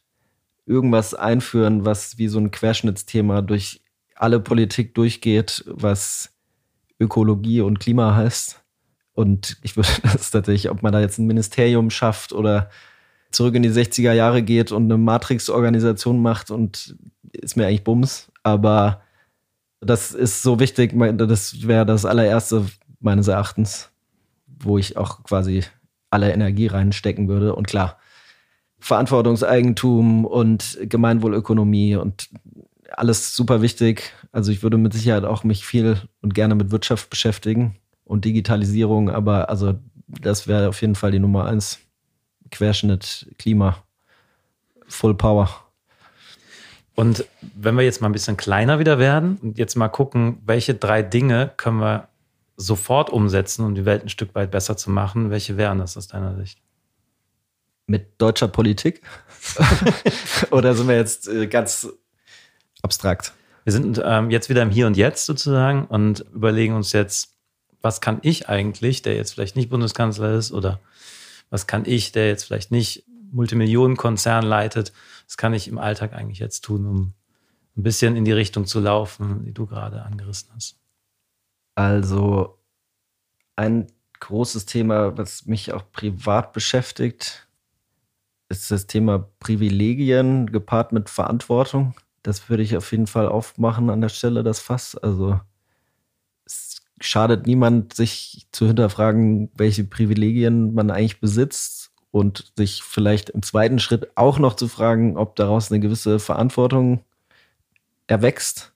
[0.69, 3.83] irgendwas einführen, was wie so ein Querschnittsthema durch
[4.15, 6.31] alle Politik durchgeht, was
[7.01, 8.63] Ökologie und Klima heißt.
[9.13, 12.71] Und ich würde das tatsächlich, ob man da jetzt ein Ministerium schafft oder
[13.31, 16.97] zurück in die 60er Jahre geht und eine Matrix-Organisation macht und
[17.33, 18.31] ist mir eigentlich Bums.
[18.43, 19.03] Aber
[19.81, 22.67] das ist so wichtig, das wäre das allererste
[23.01, 23.91] meines Erachtens,
[24.47, 25.63] wo ich auch quasi
[26.11, 27.55] alle Energie reinstecken würde.
[27.55, 27.98] Und klar,
[28.81, 32.29] Verantwortungseigentum und Gemeinwohlökonomie und
[32.93, 34.13] alles super wichtig.
[34.33, 39.11] Also ich würde mit Sicherheit auch mich viel und gerne mit Wirtschaft beschäftigen und Digitalisierung,
[39.11, 39.75] aber also
[40.07, 41.81] das wäre auf jeden Fall die Nummer eins.
[42.51, 43.77] Querschnitt, Klima,
[44.87, 45.51] Full Power.
[46.95, 50.75] Und wenn wir jetzt mal ein bisschen kleiner wieder werden und jetzt mal gucken, welche
[50.75, 52.09] drei Dinge können wir
[52.57, 56.09] sofort umsetzen, um die Welt ein Stück weit besser zu machen, welche wären das aus
[56.09, 56.59] deiner Sicht?
[57.89, 59.03] Mit deutscher Politik?
[60.53, 61.89] Oder sind wir jetzt äh, ganz
[62.83, 63.33] abstrakt?
[63.65, 67.35] Wir sind ähm, jetzt wieder im Hier und Jetzt sozusagen und überlegen uns jetzt,
[67.83, 70.81] was kann ich eigentlich, der jetzt vielleicht nicht Bundeskanzler ist oder
[71.51, 74.93] was kann ich, der jetzt vielleicht nicht Multimillionenkonzern leitet,
[75.27, 77.13] was kann ich im Alltag eigentlich jetzt tun, um
[77.77, 80.79] ein bisschen in die Richtung zu laufen, die du gerade angerissen hast?
[81.75, 82.59] Also
[83.57, 83.87] ein
[84.21, 87.48] großes Thema, was mich auch privat beschäftigt,
[88.49, 91.95] ist das Thema Privilegien gepaart mit Verantwortung.
[92.23, 94.97] Das würde ich auf jeden Fall aufmachen an der Stelle, das Fass.
[94.97, 95.41] Also
[96.45, 103.43] es schadet niemand, sich zu hinterfragen, welche Privilegien man eigentlich besitzt und sich vielleicht im
[103.43, 107.05] zweiten Schritt auch noch zu fragen, ob daraus eine gewisse Verantwortung
[108.07, 108.73] erwächst.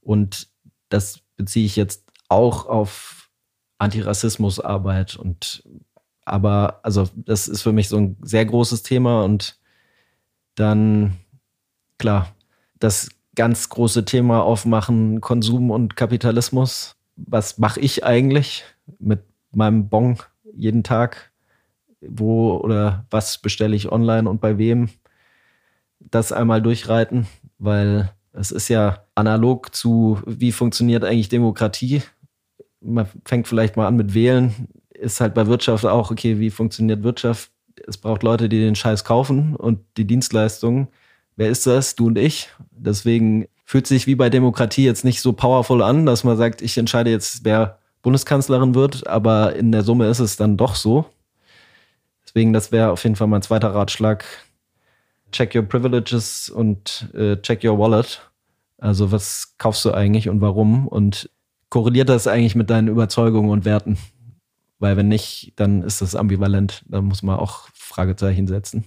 [0.00, 0.48] Und
[0.88, 3.30] das beziehe ich jetzt auch auf
[3.78, 5.62] Antirassismusarbeit und
[6.32, 9.60] aber also das ist für mich so ein sehr großes Thema und
[10.54, 11.18] dann
[11.98, 12.34] klar,
[12.78, 16.96] das ganz große Thema aufmachen, Konsum und Kapitalismus.
[17.16, 18.64] Was mache ich eigentlich
[18.98, 19.24] mit
[19.54, 20.16] meinem Bon
[20.54, 21.32] jeden Tag?
[22.00, 24.88] Wo oder was bestelle ich online und bei wem?
[26.00, 27.26] Das einmal durchreiten,
[27.58, 32.00] weil es ist ja analog zu, wie funktioniert eigentlich Demokratie.
[32.80, 34.68] Man fängt vielleicht mal an mit Wählen,
[35.02, 37.50] ist halt bei Wirtschaft auch, okay, wie funktioniert Wirtschaft?
[37.86, 40.88] Es braucht Leute, die den Scheiß kaufen und die Dienstleistungen.
[41.36, 41.94] Wer ist das?
[41.94, 42.48] Du und ich.
[42.70, 46.76] Deswegen fühlt sich wie bei Demokratie jetzt nicht so powerful an, dass man sagt, ich
[46.78, 51.06] entscheide jetzt, wer Bundeskanzlerin wird, aber in der Summe ist es dann doch so.
[52.24, 54.24] Deswegen, das wäre auf jeden Fall mein zweiter Ratschlag
[55.32, 58.20] check your privileges und äh, check your wallet.
[58.78, 60.86] Also was kaufst du eigentlich und warum?
[60.86, 61.30] Und
[61.70, 63.96] korreliert das eigentlich mit deinen Überzeugungen und Werten?
[64.82, 66.84] Weil wenn nicht, dann ist das ambivalent.
[66.88, 68.82] Da muss man auch Fragezeichen setzen.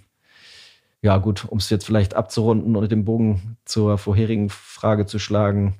[1.01, 5.75] Ja gut, um es jetzt vielleicht abzurunden und den Bogen zur vorherigen Frage zu schlagen,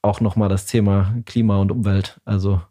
[0.00, 2.18] auch nochmal das Thema Klima und Umwelt.
[2.24, 2.62] Also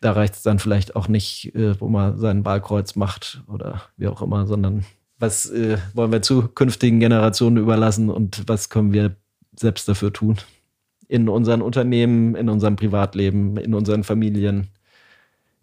[0.00, 4.06] da reicht es dann vielleicht auch nicht, äh, wo man sein Wahlkreuz macht oder wie
[4.06, 4.84] auch immer, sondern
[5.18, 9.16] was äh, wollen wir zukünftigen Generationen überlassen und was können wir
[9.56, 10.36] selbst dafür tun?
[11.08, 14.68] In unseren Unternehmen, in unserem Privatleben, in unseren Familien.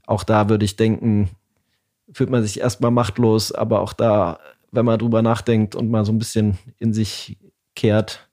[0.05, 1.29] Auch da würde ich denken,
[2.11, 4.39] fühlt man sich erstmal machtlos, aber auch da,
[4.71, 7.37] wenn man drüber nachdenkt und mal so ein bisschen in sich
[7.75, 8.27] kehrt,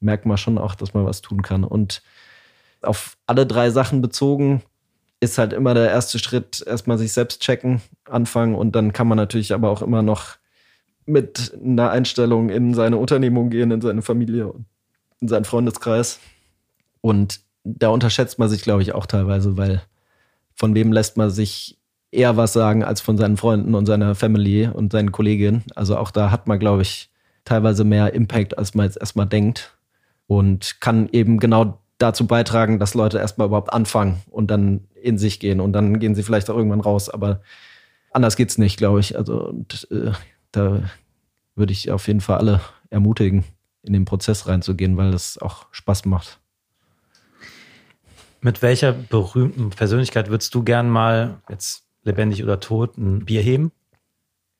[0.00, 1.64] merkt man schon auch, dass man was tun kann.
[1.64, 2.02] Und
[2.82, 4.62] auf alle drei Sachen bezogen,
[5.20, 9.16] ist halt immer der erste Schritt, erstmal sich selbst checken, anfangen und dann kann man
[9.16, 10.36] natürlich aber auch immer noch
[11.06, 14.54] mit einer Einstellung in seine Unternehmung gehen, in seine Familie
[15.20, 16.20] in seinen Freundeskreis.
[17.00, 19.82] Und da unterschätzt man sich, glaube ich, auch teilweise, weil
[20.58, 21.78] von wem lässt man sich
[22.10, 25.62] eher was sagen als von seinen Freunden und seiner Family und seinen Kolleginnen.
[25.76, 27.10] Also auch da hat man, glaube ich,
[27.44, 29.78] teilweise mehr Impact, als man jetzt erstmal denkt.
[30.26, 35.40] Und kann eben genau dazu beitragen, dass Leute erstmal überhaupt anfangen und dann in sich
[35.40, 35.60] gehen.
[35.60, 37.08] Und dann gehen sie vielleicht auch irgendwann raus.
[37.08, 37.40] Aber
[38.10, 39.16] anders geht es nicht, glaube ich.
[39.16, 40.12] Also und, äh,
[40.52, 40.82] da
[41.54, 43.44] würde ich auf jeden Fall alle ermutigen,
[43.82, 46.40] in den Prozess reinzugehen, weil das auch Spaß macht.
[48.40, 53.72] Mit welcher berühmten Persönlichkeit würdest du gern mal, jetzt lebendig oder tot, ein Bier heben?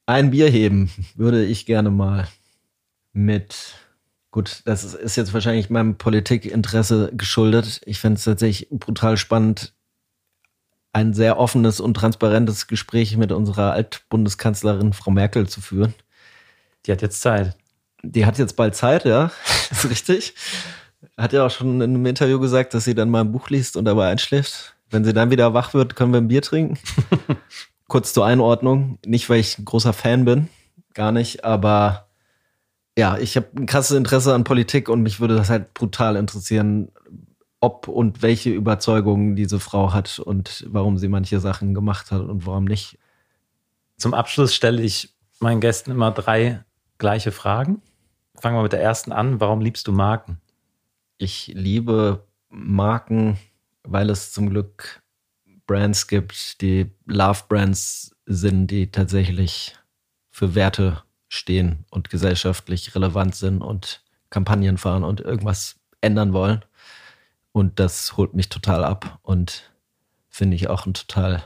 [0.07, 2.29] Ein Bier heben würde ich gerne mal
[3.12, 3.74] mit,
[4.31, 7.81] gut, das ist jetzt wahrscheinlich meinem Politikinteresse geschuldet.
[7.85, 9.74] Ich fände es tatsächlich brutal spannend,
[10.93, 15.95] ein sehr offenes und transparentes Gespräch mit unserer Altbundeskanzlerin Frau Merkel zu führen.
[16.87, 17.57] Die hat jetzt Zeit.
[18.03, 19.31] Die hat jetzt bald Zeit, ja,
[19.70, 20.35] ist richtig.
[21.16, 23.76] Hat ja auch schon in einem Interview gesagt, dass sie dann mal ein Buch liest
[23.76, 24.76] und dabei einschläft.
[24.90, 26.78] Wenn sie dann wieder wach wird, können wir ein Bier trinken.
[27.88, 28.99] Kurz zur Einordnung.
[29.07, 30.49] Nicht, weil ich ein großer Fan bin.
[30.94, 31.44] Gar nicht.
[31.44, 32.09] Aber
[32.99, 36.90] ja, ich habe ein krasses Interesse an Politik und mich würde das halt brutal interessieren,
[37.61, 42.46] ob und welche Überzeugungen diese Frau hat und warum sie manche Sachen gemacht hat und
[42.46, 42.99] warum nicht.
[43.96, 46.64] Zum Abschluss stelle ich meinen Gästen immer drei
[46.99, 47.82] gleiche Fragen.
[48.40, 49.40] Fangen wir mit der ersten an.
[49.40, 50.40] Warum liebst du Marken?
[51.21, 53.41] Ich liebe Marken,
[53.83, 55.03] weil es zum Glück
[55.66, 59.77] Brands gibt, die Love-Brands sind, die tatsächlich
[60.31, 66.64] für Werte stehen und gesellschaftlich relevant sind und Kampagnen fahren und irgendwas ändern wollen.
[67.51, 69.73] Und das holt mich total ab und
[70.29, 71.43] finde ich auch einen total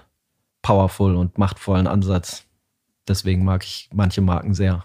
[0.60, 2.44] powerful und machtvollen Ansatz.
[3.08, 4.84] Deswegen mag ich manche Marken sehr.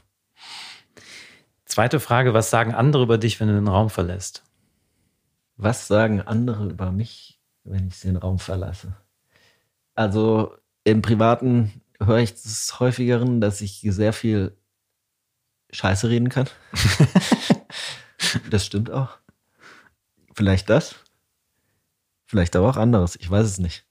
[1.65, 4.46] Zweite Frage, was sagen andere über dich, wenn du den Raum verlässt?
[5.57, 8.95] Was sagen andere über mich, wenn ich den Raum verlasse?
[9.95, 14.55] Also im Privaten höre ich des häufigeren, dass ich sehr viel
[15.71, 16.47] Scheiße reden kann.
[18.51, 19.17] das stimmt auch.
[20.35, 20.95] Vielleicht das.
[22.27, 23.15] Vielleicht aber auch anderes.
[23.15, 23.85] Ich weiß es nicht.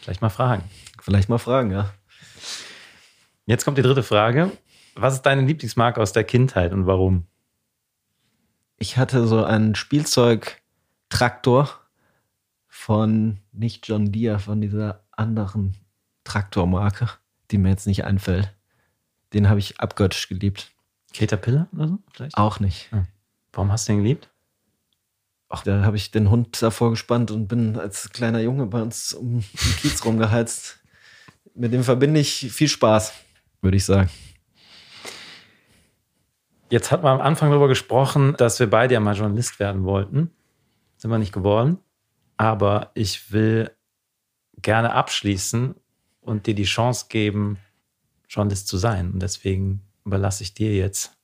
[0.00, 0.64] Vielleicht mal fragen.
[1.02, 1.92] Vielleicht mal fragen, ja.
[3.46, 4.50] Jetzt kommt die dritte Frage.
[4.94, 7.26] Was ist deine Lieblingsmarke aus der Kindheit und warum?
[8.78, 9.74] Ich hatte so einen
[11.14, 11.70] Spielzeugtraktor
[12.66, 15.76] von nicht John Deere, von dieser anderen
[16.24, 17.08] Traktormarke,
[17.50, 18.52] die mir jetzt nicht einfällt.
[19.32, 20.72] Den habe ich abgöttisch geliebt.
[21.12, 21.98] Caterpillar oder so?
[22.12, 22.36] Vielleicht?
[22.36, 22.90] Auch nicht.
[22.90, 23.06] Hm.
[23.52, 24.28] Warum hast du den geliebt?
[25.48, 29.12] Ach, da habe ich den Hund davor gespannt und bin als kleiner Junge bei uns
[29.12, 30.80] um den Kiez rumgeheizt.
[31.54, 33.12] Mit dem verbinde ich viel Spaß,
[33.60, 34.10] würde ich sagen.
[36.70, 40.32] Jetzt hat man am Anfang darüber gesprochen, dass wir beide ja mal Journalist werden wollten.
[41.04, 41.76] Sind wir nicht geworden.
[42.38, 43.70] Aber ich will
[44.62, 45.74] gerne abschließen
[46.22, 47.58] und dir die Chance geben,
[48.26, 49.10] Journalist zu sein.
[49.10, 51.14] Und deswegen überlasse ich dir jetzt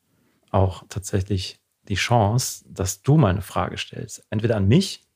[0.51, 4.23] auch tatsächlich die Chance, dass du mal eine Frage stellst.
[4.29, 5.07] Entweder an mich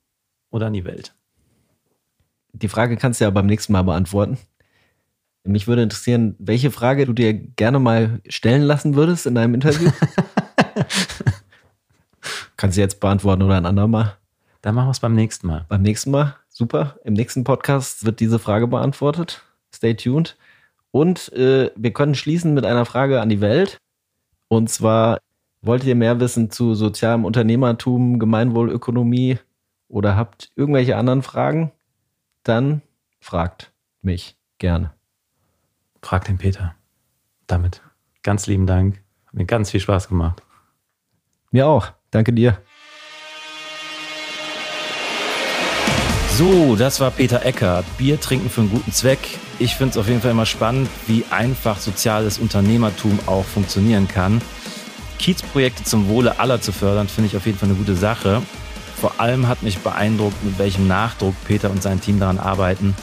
[0.48, 1.14] oder an die Welt.
[2.54, 4.38] Die Frage kannst du ja beim nächsten Mal beantworten.
[5.42, 9.90] Mich würde interessieren, welche Frage du dir gerne mal stellen lassen würdest in einem Interview.
[12.56, 14.16] kannst du jetzt beantworten oder ein andermal?
[14.64, 15.66] Dann machen wir es beim nächsten Mal.
[15.68, 16.36] Beim nächsten Mal?
[16.48, 16.96] Super.
[17.04, 19.42] Im nächsten Podcast wird diese Frage beantwortet.
[19.74, 20.38] Stay tuned.
[20.90, 23.76] Und äh, wir können schließen mit einer Frage an die Welt.
[24.48, 25.18] Und zwar,
[25.60, 29.38] wollt ihr mehr wissen zu sozialem Unternehmertum, Gemeinwohlökonomie
[29.88, 31.70] oder habt irgendwelche anderen Fragen?
[32.42, 32.80] Dann
[33.20, 34.94] fragt mich gerne.
[36.00, 36.74] Frag den Peter.
[37.46, 37.82] Damit
[38.22, 39.02] ganz lieben Dank.
[39.26, 40.42] Hat mir ganz viel Spaß gemacht.
[41.50, 41.92] Mir auch.
[42.10, 42.62] Danke dir.
[46.36, 47.84] So, das war Peter Eckert.
[47.96, 49.20] Bier trinken für einen guten Zweck.
[49.60, 54.42] Ich finde es auf jeden Fall immer spannend, wie einfach soziales Unternehmertum auch funktionieren kann.
[55.20, 58.42] Kiezprojekte zum Wohle aller zu fördern, finde ich auf jeden Fall eine gute Sache.
[59.00, 62.96] Vor allem hat mich beeindruckt, mit welchem Nachdruck Peter und sein Team daran arbeiten,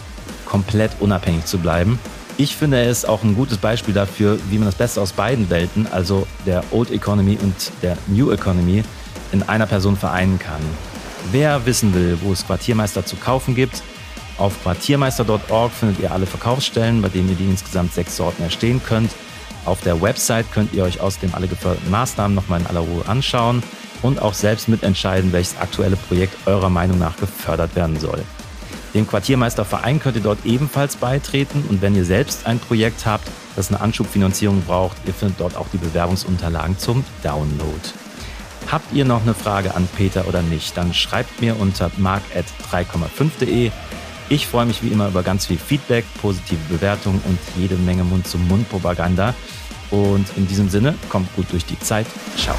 [0.43, 1.99] komplett unabhängig zu bleiben.
[2.36, 5.49] Ich finde, er ist auch ein gutes Beispiel dafür, wie man das Beste aus beiden
[5.49, 8.84] Welten, also der Old Economy und der New Economy,
[9.32, 10.91] in einer Person vereinen kann.
[11.32, 13.84] Wer wissen will, wo es Quartiermeister zu kaufen gibt,
[14.38, 19.12] auf quartiermeister.org findet ihr alle Verkaufsstellen, bei denen ihr die insgesamt sechs Sorten erstehen könnt.
[19.66, 23.62] Auf der Website könnt ihr euch außerdem alle geförderten Maßnahmen nochmal in aller Ruhe anschauen
[24.02, 28.24] und auch selbst mitentscheiden, welches aktuelle Projekt eurer Meinung nach gefördert werden soll.
[28.93, 33.70] Dem Quartiermeisterverein könnt ihr dort ebenfalls beitreten und wenn ihr selbst ein Projekt habt, das
[33.70, 38.00] eine Anschubfinanzierung braucht, ihr findet dort auch die Bewerbungsunterlagen zum Download.
[38.70, 43.71] Habt ihr noch eine Frage an Peter oder nicht, dann schreibt mir unter mark.3,5.de.
[44.29, 49.33] Ich freue mich wie immer über ganz viel Feedback, positive Bewertungen und jede Menge Mund-zu-Mund-Propaganda.
[49.89, 52.08] Und in diesem Sinne, kommt gut durch die Zeit.
[52.38, 52.55] Ciao.